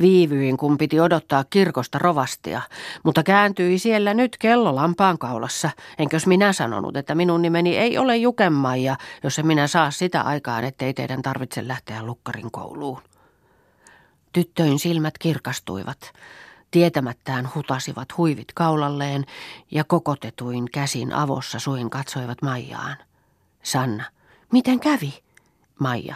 Viivyin, 0.01 0.57
kun 0.57 0.77
piti 0.77 0.99
odottaa 0.99 1.43
kirkosta 1.49 1.99
rovastia, 1.99 2.61
mutta 3.03 3.23
kääntyi 3.23 3.79
siellä 3.79 4.13
nyt 4.13 4.37
kello 4.37 4.75
lampaan 4.75 5.17
kaulassa. 5.17 5.69
Enkös 5.99 6.27
minä 6.27 6.53
sanonut, 6.53 6.97
että 6.97 7.15
minun 7.15 7.41
nimeni 7.41 7.77
ei 7.77 7.97
ole 7.97 8.17
Jukemaija, 8.17 8.95
jos 9.23 9.39
en 9.39 9.47
minä 9.47 9.67
saa 9.67 9.91
sitä 9.91 10.21
aikaan, 10.21 10.63
ettei 10.63 10.93
teidän 10.93 11.21
tarvitse 11.21 11.67
lähteä 11.67 12.03
lukkarin 12.03 12.51
kouluun. 12.51 13.01
Tyttöin 14.33 14.79
silmät 14.79 15.17
kirkastuivat. 15.17 16.13
Tietämättään 16.71 17.49
hutasivat 17.55 18.17
huivit 18.17 18.47
kaulalleen 18.53 19.25
ja 19.71 19.83
kokotetuin 19.83 20.71
käsin 20.71 21.13
avossa 21.13 21.59
suin 21.59 21.89
katsoivat 21.89 22.41
Maijaan. 22.41 22.97
Sanna, 23.63 24.03
miten 24.51 24.79
kävi? 24.79 25.23
Maija, 25.79 26.15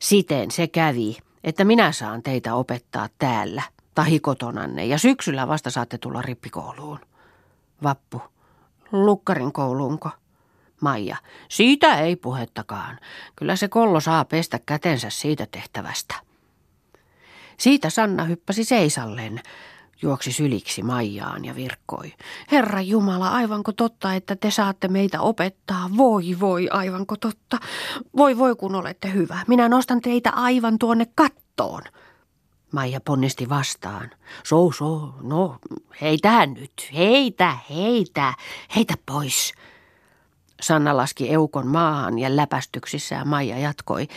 siten 0.00 0.50
se 0.50 0.66
kävi, 0.66 1.18
että 1.44 1.64
minä 1.64 1.92
saan 1.92 2.22
teitä 2.22 2.54
opettaa 2.54 3.08
täällä, 3.18 3.62
tahi 3.94 4.20
kotonanne, 4.20 4.86
ja 4.86 4.98
syksyllä 4.98 5.48
vasta 5.48 5.70
saatte 5.70 5.98
tulla 5.98 6.22
rippikouluun. 6.22 6.98
Vappu, 7.82 8.22
lukkarin 8.92 9.52
kouluunko? 9.52 10.10
Maija, 10.80 11.16
siitä 11.48 11.98
ei 12.00 12.16
puhettakaan. 12.16 12.98
Kyllä 13.36 13.56
se 13.56 13.68
kollo 13.68 14.00
saa 14.00 14.24
pestä 14.24 14.60
kätensä 14.66 15.10
siitä 15.10 15.46
tehtävästä. 15.50 16.31
Siitä 17.62 17.90
Sanna 17.90 18.24
hyppäsi 18.24 18.64
seisalleen, 18.64 19.40
juoksi 20.02 20.32
syliksi 20.32 20.82
Maijaan 20.82 21.44
ja 21.44 21.54
virkkoi. 21.54 22.12
Herra 22.52 22.80
Jumala, 22.80 23.28
aivanko 23.28 23.72
totta, 23.72 24.14
että 24.14 24.36
te 24.36 24.50
saatte 24.50 24.88
meitä 24.88 25.20
opettaa? 25.20 25.90
Voi 25.96 26.36
voi, 26.40 26.68
aivanko 26.70 27.16
totta. 27.16 27.58
Voi 28.16 28.38
voi, 28.38 28.56
kun 28.56 28.74
olette 28.74 29.12
hyvä. 29.12 29.38
Minä 29.48 29.68
nostan 29.68 30.00
teitä 30.00 30.30
aivan 30.30 30.78
tuonne 30.78 31.06
kattoon. 31.14 31.82
Maija 32.72 33.00
ponnisti 33.00 33.48
vastaan. 33.48 34.10
So, 34.44 34.72
so, 34.78 35.14
no, 35.20 35.56
heitä 36.00 36.46
nyt, 36.46 36.72
heitä, 36.94 37.58
heitä, 37.70 38.34
heitä 38.76 38.94
pois. 39.06 39.52
Sanna 40.62 40.96
laski 40.96 41.30
eukon 41.30 41.66
maahan 41.66 42.18
ja 42.18 42.36
läpästyksissään 42.36 43.28
Maija 43.28 43.58
jatkoi. 43.58 44.08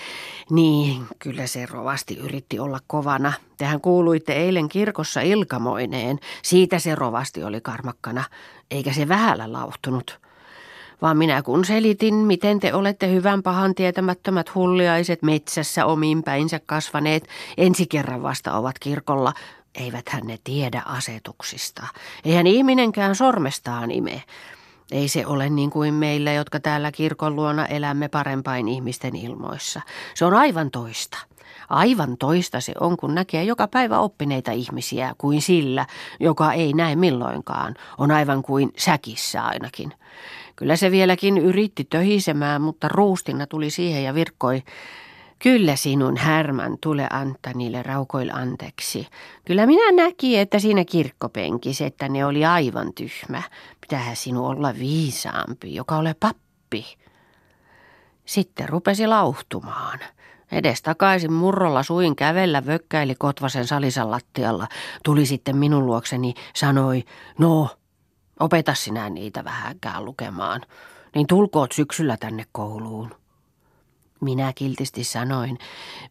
Niin, 0.49 1.05
kyllä 1.19 1.47
se 1.47 1.65
rovasti 1.65 2.17
yritti 2.17 2.59
olla 2.59 2.79
kovana. 2.87 3.33
Tehän 3.57 3.81
kuuluitte 3.81 4.33
eilen 4.33 4.69
kirkossa 4.69 5.21
ilkamoineen. 5.21 6.19
Siitä 6.41 6.79
se 6.79 6.95
rovasti 6.95 7.43
oli 7.43 7.61
karmakkana, 7.61 8.23
eikä 8.71 8.93
se 8.93 9.07
vähällä 9.07 9.51
lauhtunut. 9.51 10.19
Vaan 11.01 11.17
minä 11.17 11.41
kun 11.41 11.65
selitin, 11.65 12.15
miten 12.15 12.59
te 12.59 12.73
olette 12.73 13.11
hyvän 13.11 13.43
pahan 13.43 13.75
tietämättömät 13.75 14.55
hulliaiset 14.55 15.21
metsässä 15.21 15.85
omiin 15.85 16.23
päinsä 16.23 16.59
kasvaneet, 16.65 17.27
ensi 17.57 17.87
kerran 17.87 18.23
vasta 18.23 18.53
ovat 18.53 18.79
kirkolla, 18.79 19.33
eivät 19.75 20.09
hän 20.09 20.27
ne 20.27 20.37
tiedä 20.43 20.81
asetuksista. 20.85 21.87
Eihän 22.25 22.47
ihminenkään 22.47 23.15
sormestaan 23.15 23.91
ime. 23.91 24.23
Ei 24.91 25.07
se 25.07 25.25
ole 25.25 25.49
niin 25.49 25.69
kuin 25.69 25.93
meillä, 25.93 26.33
jotka 26.33 26.59
täällä 26.59 26.91
kirkon 26.91 27.35
luona 27.35 27.65
elämme 27.65 28.07
parempain 28.07 28.67
ihmisten 28.67 29.15
ilmoissa. 29.15 29.81
Se 30.13 30.25
on 30.25 30.33
aivan 30.33 30.71
toista. 30.71 31.17
Aivan 31.69 32.17
toista 32.17 32.61
se 32.61 32.73
on, 32.79 32.97
kun 32.97 33.15
näkee 33.15 33.43
joka 33.43 33.67
päivä 33.67 33.99
oppineita 33.99 34.51
ihmisiä 34.51 35.15
kuin 35.17 35.41
sillä, 35.41 35.85
joka 36.19 36.53
ei 36.53 36.73
näe 36.73 36.95
milloinkaan. 36.95 37.75
On 37.97 38.11
aivan 38.11 38.43
kuin 38.43 38.71
säkissä 38.77 39.43
ainakin. 39.43 39.93
Kyllä 40.55 40.75
se 40.75 40.91
vieläkin 40.91 41.37
yritti 41.37 41.83
töhisemään, 41.89 42.61
mutta 42.61 42.87
ruustina 42.87 43.47
tuli 43.47 43.69
siihen 43.69 44.03
ja 44.03 44.13
virkkoi. 44.13 44.63
Kyllä 45.45 45.75
sinun 45.75 46.17
härmän 46.17 46.77
tule 46.81 47.07
antaa 47.09 47.53
niille 47.53 47.83
raukoille 47.83 48.31
anteeksi. 48.31 49.07
Kyllä 49.45 49.65
minä 49.65 50.03
näki, 50.03 50.37
että 50.37 50.59
siinä 50.59 50.85
kirkkopenkissä, 50.85 51.85
että 51.85 52.09
ne 52.09 52.25
oli 52.25 52.45
aivan 52.45 52.93
tyhmä. 52.93 53.41
Pitähän 53.81 54.15
sinun 54.15 54.45
olla 54.45 54.73
viisaampi, 54.79 55.75
joka 55.75 55.97
ole 55.97 56.15
pappi. 56.19 56.97
Sitten 58.25 58.69
rupesi 58.69 59.07
lauhtumaan. 59.07 59.99
Edes 60.51 60.81
takaisin 60.81 61.33
murrolla 61.33 61.83
suin 61.83 62.15
kävellä 62.15 62.65
vökkäili 62.65 63.15
Kotvasen 63.15 63.67
salisan 63.67 64.11
lattialla. 64.11 64.67
Tuli 65.03 65.25
sitten 65.25 65.57
minun 65.57 65.85
luokseni, 65.85 66.33
sanoi, 66.55 67.03
no, 67.39 67.69
opeta 68.39 68.73
sinä 68.73 69.09
niitä 69.09 69.43
vähänkään 69.43 70.05
lukemaan. 70.05 70.61
Niin 71.15 71.27
tulkoot 71.27 71.71
syksyllä 71.71 72.17
tänne 72.17 72.45
kouluun. 72.51 73.24
Minä 74.25 74.53
kiltisti 74.55 75.03
sanoin, 75.03 75.57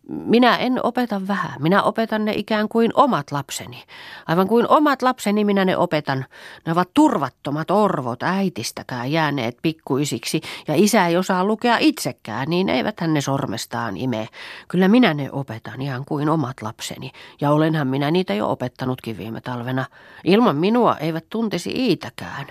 minä 0.08 0.56
en 0.56 0.80
opeta 0.82 1.28
vähän, 1.28 1.62
minä 1.62 1.82
opetan 1.82 2.24
ne 2.24 2.32
ikään 2.32 2.68
kuin 2.68 2.90
omat 2.94 3.32
lapseni. 3.32 3.84
Aivan 4.26 4.48
kuin 4.48 4.68
omat 4.68 5.02
lapseni 5.02 5.44
minä 5.44 5.64
ne 5.64 5.76
opetan. 5.76 6.24
Ne 6.66 6.72
ovat 6.72 6.90
turvattomat 6.94 7.70
orvot 7.70 8.22
äitistäkään 8.22 9.12
jääneet 9.12 9.58
pikkuisiksi 9.62 10.40
ja 10.68 10.74
isä 10.76 11.06
ei 11.06 11.16
osaa 11.16 11.44
lukea 11.44 11.76
itsekään, 11.80 12.48
niin 12.48 12.68
eivät 12.68 13.00
ne 13.06 13.20
sormestaan 13.20 13.96
ime. 13.96 14.28
Kyllä 14.68 14.88
minä 14.88 15.14
ne 15.14 15.28
opetan 15.32 15.82
ihan 15.82 16.04
kuin 16.04 16.28
omat 16.28 16.62
lapseni 16.62 17.10
ja 17.40 17.50
olenhan 17.50 17.86
minä 17.86 18.10
niitä 18.10 18.34
jo 18.34 18.50
opettanutkin 18.50 19.18
viime 19.18 19.40
talvena. 19.40 19.86
Ilman 20.24 20.56
minua 20.56 20.96
eivät 20.96 21.24
tuntisi 21.30 21.70
iitäkään. 21.70 22.46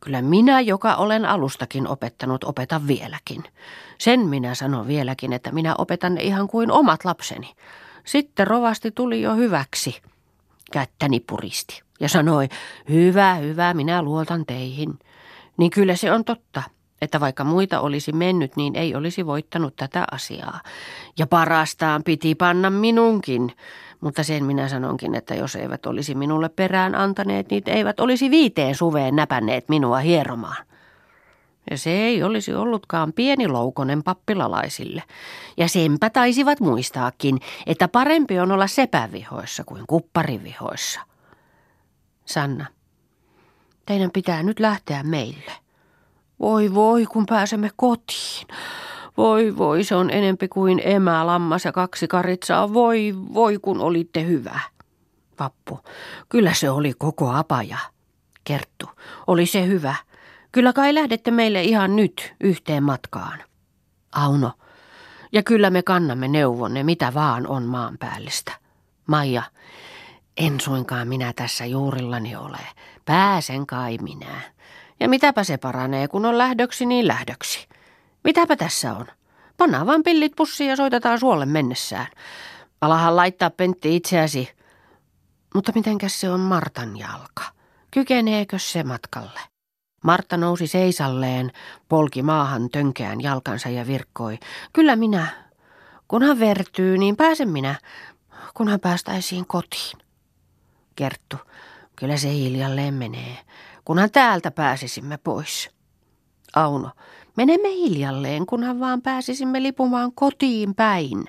Kyllä 0.00 0.22
minä, 0.22 0.60
joka 0.60 0.94
olen 0.94 1.24
alustakin 1.24 1.88
opettanut, 1.88 2.44
opetan 2.44 2.86
vieläkin. 2.86 3.44
Sen 3.98 4.20
minä 4.20 4.54
sanon 4.54 4.88
vieläkin, 4.88 5.32
että 5.32 5.52
minä 5.52 5.74
opetan 5.78 6.14
ne 6.14 6.22
ihan 6.22 6.48
kuin 6.48 6.70
omat 6.70 7.04
lapseni. 7.04 7.54
Sitten 8.04 8.46
rovasti 8.46 8.90
tuli 8.90 9.22
jo 9.22 9.34
hyväksi. 9.34 10.00
Kättäni 10.72 11.20
puristi 11.20 11.82
ja 12.00 12.08
sanoi, 12.08 12.48
hyvä, 12.88 13.34
hyvä, 13.34 13.74
minä 13.74 14.02
luotan 14.02 14.46
teihin. 14.46 14.98
Niin 15.56 15.70
kyllä 15.70 15.96
se 15.96 16.12
on 16.12 16.24
totta, 16.24 16.62
että 17.02 17.20
vaikka 17.20 17.44
muita 17.44 17.80
olisi 17.80 18.12
mennyt, 18.12 18.56
niin 18.56 18.76
ei 18.76 18.94
olisi 18.94 19.26
voittanut 19.26 19.76
tätä 19.76 20.04
asiaa. 20.10 20.60
Ja 21.18 21.26
parastaan 21.26 22.02
piti 22.04 22.34
panna 22.34 22.70
minunkin. 22.70 23.52
Mutta 24.00 24.22
sen 24.22 24.44
minä 24.44 24.68
sanonkin, 24.68 25.14
että 25.14 25.34
jos 25.34 25.56
eivät 25.56 25.86
olisi 25.86 26.14
minulle 26.14 26.48
perään 26.48 26.94
antaneet, 26.94 27.50
niin 27.50 27.62
eivät 27.66 28.00
olisi 28.00 28.30
viiteen 28.30 28.74
suveen 28.74 29.16
näpänneet 29.16 29.68
minua 29.68 29.98
hieromaan. 29.98 30.66
Ja 31.70 31.78
se 31.78 31.90
ei 31.90 32.22
olisi 32.22 32.54
ollutkaan 32.54 33.12
pieni 33.12 33.48
loukonen 33.48 34.02
pappilalaisille. 34.02 35.02
Ja 35.56 35.68
senpä 35.68 36.10
taisivat 36.10 36.60
muistaakin, 36.60 37.40
että 37.66 37.88
parempi 37.88 38.38
on 38.38 38.52
olla 38.52 38.66
sepävihoissa 38.66 39.64
kuin 39.64 39.84
kupparivihoissa. 39.86 41.00
Sanna, 42.24 42.66
teidän 43.86 44.10
pitää 44.10 44.42
nyt 44.42 44.60
lähteä 44.60 45.02
meille. 45.02 45.52
Voi 46.40 46.74
voi, 46.74 47.06
kun 47.06 47.26
pääsemme 47.26 47.70
kotiin. 47.76 48.46
Voi 49.16 49.56
voi, 49.56 49.84
se 49.84 49.94
on 49.94 50.10
enempi 50.10 50.48
kuin 50.48 50.80
emä, 50.84 51.26
lammas 51.26 51.64
ja 51.64 51.72
kaksi 51.72 52.08
karitsaa. 52.08 52.74
Voi 52.74 53.14
voi, 53.34 53.58
kun 53.62 53.80
olitte 53.80 54.24
hyvä. 54.24 54.60
Vappu, 55.40 55.80
kyllä 56.28 56.54
se 56.54 56.70
oli 56.70 56.92
koko 56.98 57.30
apaja. 57.30 57.78
Kerttu, 58.44 58.90
oli 59.26 59.46
se 59.46 59.66
hyvä. 59.66 59.94
Kyllä 60.54 60.72
kai 60.72 60.94
lähdette 60.94 61.30
meille 61.30 61.62
ihan 61.62 61.96
nyt 61.96 62.34
yhteen 62.40 62.82
matkaan. 62.82 63.38
Auno, 64.12 64.52
ja 65.32 65.42
kyllä 65.42 65.70
me 65.70 65.82
kannamme 65.82 66.28
neuvonne, 66.28 66.82
mitä 66.82 67.14
vaan 67.14 67.46
on 67.46 67.62
maanpäällistä. 67.62 68.52
Maija, 69.06 69.42
en 70.36 70.60
suinkaan 70.60 71.08
minä 71.08 71.32
tässä 71.36 71.66
juurillani 71.66 72.36
ole. 72.36 72.58
Pääsen 73.04 73.66
kai 73.66 73.98
minä. 73.98 74.40
Ja 75.00 75.08
mitäpä 75.08 75.44
se 75.44 75.56
paranee, 75.56 76.08
kun 76.08 76.26
on 76.26 76.38
lähdöksi, 76.38 76.86
niin 76.86 77.08
lähdöksi. 77.08 77.68
Mitäpä 78.24 78.56
tässä 78.56 78.92
on? 78.92 79.06
Pannaan 79.56 79.86
vaan 79.86 80.02
pillit 80.02 80.32
pussiin 80.36 80.70
ja 80.70 80.76
soitetaan 80.76 81.20
suolle 81.20 81.46
mennessään. 81.46 82.06
Alahan 82.80 83.16
laittaa 83.16 83.50
Pentti 83.50 83.96
itseäsi. 83.96 84.48
Mutta 85.54 85.72
mitenkäs 85.74 86.20
se 86.20 86.30
on 86.30 86.40
Martan 86.40 86.96
jalka? 86.96 87.42
Kykeneekö 87.90 88.58
se 88.58 88.82
matkalle? 88.82 89.53
Martta 90.04 90.36
nousi 90.36 90.66
seisalleen, 90.66 91.52
polki 91.88 92.22
maahan 92.22 92.70
tönkeään 92.70 93.20
jalkansa 93.20 93.68
ja 93.68 93.86
virkkoi. 93.86 94.38
Kyllä 94.72 94.96
minä. 94.96 95.26
Kunhan 96.08 96.40
vertyy, 96.40 96.98
niin 96.98 97.16
pääsen 97.16 97.48
minä, 97.48 97.74
kunhan 98.54 98.80
päästäisiin 98.80 99.46
kotiin. 99.46 99.98
Kerttu, 100.96 101.36
kyllä 101.96 102.16
se 102.16 102.32
hiljalleen 102.32 102.94
menee, 102.94 103.38
kunhan 103.84 104.10
täältä 104.10 104.50
pääsisimme 104.50 105.16
pois. 105.16 105.70
Auno, 106.56 106.90
menemme 107.36 107.68
hiljalleen, 107.68 108.46
kunhan 108.46 108.80
vaan 108.80 109.02
pääsisimme 109.02 109.62
lipumaan 109.62 110.12
kotiin 110.14 110.74
päin. 110.74 111.24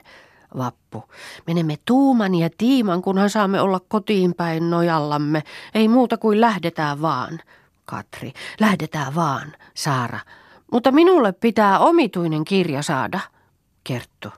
Vappu, 0.58 1.04
menemme 1.48 1.78
tuuman 1.86 2.36
ja 2.36 2.50
tiiman, 2.58 3.02
kunhan 3.02 3.30
saamme 3.30 3.62
olla 3.62 3.80
kotiin 3.88 4.34
päin 4.34 4.70
nojallamme. 4.70 5.44
Ei 5.74 5.88
muuta 5.88 6.18
kuin 6.18 6.42
lähdetään 6.42 7.02
vaan. 7.02 7.40
Katri. 7.86 8.34
Lähdetään 8.60 9.16
vaan, 9.16 9.54
Saara. 9.74 10.20
Mutta 10.72 10.92
minulle 10.92 11.32
pitää 11.32 11.80
omituinen 11.80 12.46
kirja 12.46 12.82
saada. 12.82 13.20
Kerttu. 13.84 14.30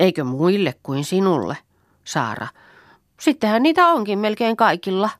Eikö 0.00 0.24
muille 0.24 0.74
kuin 0.82 1.04
sinulle, 1.04 1.56
Saara? 2.04 2.48
Sittenhän 3.20 3.62
niitä 3.62 3.88
onkin 3.88 4.18
melkein 4.18 4.56
kaikilla. 4.56 5.10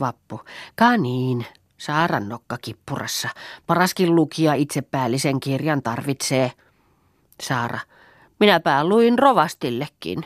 Vappu. 0.00 0.40
Ka 0.76 0.96
niin, 0.96 1.46
Saaran 1.78 2.28
nokka 2.28 2.58
kippurassa. 2.62 3.28
Paraskin 3.66 4.14
lukija 4.14 4.54
itsepäällisen 4.54 5.40
kirjan 5.40 5.82
tarvitsee. 5.82 6.52
Saara. 7.42 7.78
Minäpä 8.40 8.84
luin 8.84 9.18
rovastillekin. 9.18 10.24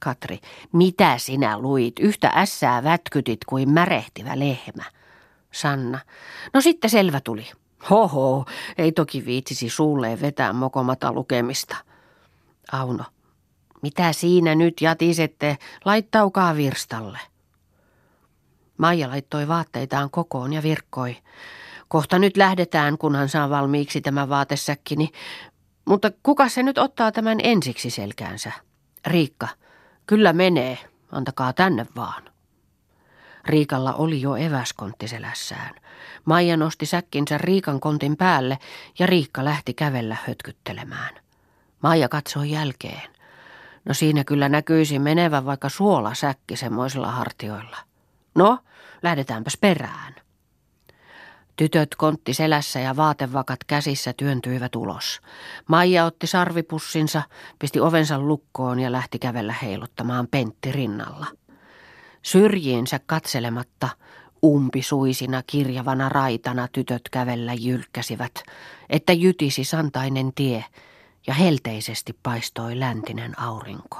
Katri. 0.00 0.38
Mitä 0.72 1.18
sinä 1.18 1.58
luit? 1.58 1.98
Yhtä 1.98 2.32
ässää 2.34 2.84
vätkytit 2.84 3.40
kuin 3.46 3.70
märehtivä 3.70 4.38
lehmä. 4.38 4.84
Sanna. 5.60 5.98
No 6.54 6.60
sitten 6.60 6.90
selvä 6.90 7.20
tuli. 7.20 7.46
Hoho, 7.90 8.44
ei 8.78 8.92
toki 8.92 9.24
viitsisi 9.24 9.68
suulleen 9.68 10.20
vetää 10.20 10.52
mokomata 10.52 11.12
lukemista. 11.12 11.76
Auno. 12.72 13.04
Mitä 13.82 14.12
siinä 14.12 14.54
nyt 14.54 14.80
jatisette? 14.80 15.58
Laittaukaa 15.84 16.56
virstalle. 16.56 17.18
Maija 18.78 19.08
laittoi 19.08 19.48
vaatteitaan 19.48 20.10
kokoon 20.10 20.52
ja 20.52 20.62
virkkoi. 20.62 21.16
Kohta 21.88 22.18
nyt 22.18 22.36
lähdetään, 22.36 22.98
kunhan 22.98 23.28
saa 23.28 23.50
valmiiksi 23.50 24.00
tämä 24.00 24.28
vaatesäkkini. 24.28 25.08
Mutta 25.84 26.10
kuka 26.22 26.48
se 26.48 26.62
nyt 26.62 26.78
ottaa 26.78 27.12
tämän 27.12 27.38
ensiksi 27.42 27.90
selkäänsä? 27.90 28.52
Riikka. 29.06 29.48
Kyllä 30.06 30.32
menee. 30.32 30.78
Antakaa 31.12 31.52
tänne 31.52 31.86
vaan. 31.96 32.37
Riikalla 33.48 33.94
oli 33.94 34.20
jo 34.20 34.36
eväskontti 34.36 35.08
selässään. 35.08 35.74
Maija 36.24 36.56
nosti 36.56 36.86
säkkinsä 36.86 37.38
Riikan 37.38 37.80
kontin 37.80 38.16
päälle 38.16 38.58
ja 38.98 39.06
Riikka 39.06 39.44
lähti 39.44 39.74
kävellä 39.74 40.16
hötkyttelemään. 40.26 41.14
Maija 41.82 42.08
katsoi 42.08 42.50
jälkeen. 42.50 43.10
No 43.84 43.94
siinä 43.94 44.24
kyllä 44.24 44.48
näkyisi 44.48 44.98
menevän 44.98 45.44
vaikka 45.44 45.68
suolasäkki 45.68 46.56
semmoisilla 46.56 47.10
hartioilla. 47.10 47.76
No, 48.34 48.58
lähdetäänpäs 49.02 49.56
perään. 49.60 50.14
Tytöt 51.56 51.94
kontti 51.94 52.34
selässä 52.34 52.80
ja 52.80 52.96
vaatevakat 52.96 53.64
käsissä 53.66 54.12
työntyivät 54.12 54.76
ulos. 54.76 55.20
Maija 55.66 56.04
otti 56.04 56.26
sarvipussinsa, 56.26 57.22
pisti 57.58 57.80
ovensa 57.80 58.18
lukkoon 58.18 58.80
ja 58.80 58.92
lähti 58.92 59.18
kävellä 59.18 59.54
heiluttamaan 59.62 60.26
Pentti 60.26 60.72
rinnalla. 60.72 61.26
Syrjiinsä 62.28 63.00
katselematta, 63.06 63.88
umpisuisina 64.44 65.42
kirjavana 65.46 66.08
raitana 66.08 66.68
tytöt 66.72 67.02
kävellä 67.10 67.54
jylkkäsivät, 67.54 68.42
että 68.90 69.12
jytisi 69.12 69.64
santainen 69.64 70.32
tie 70.34 70.64
ja 71.26 71.34
helteisesti 71.34 72.18
paistoi 72.22 72.78
läntinen 72.78 73.40
aurinko. 73.40 73.98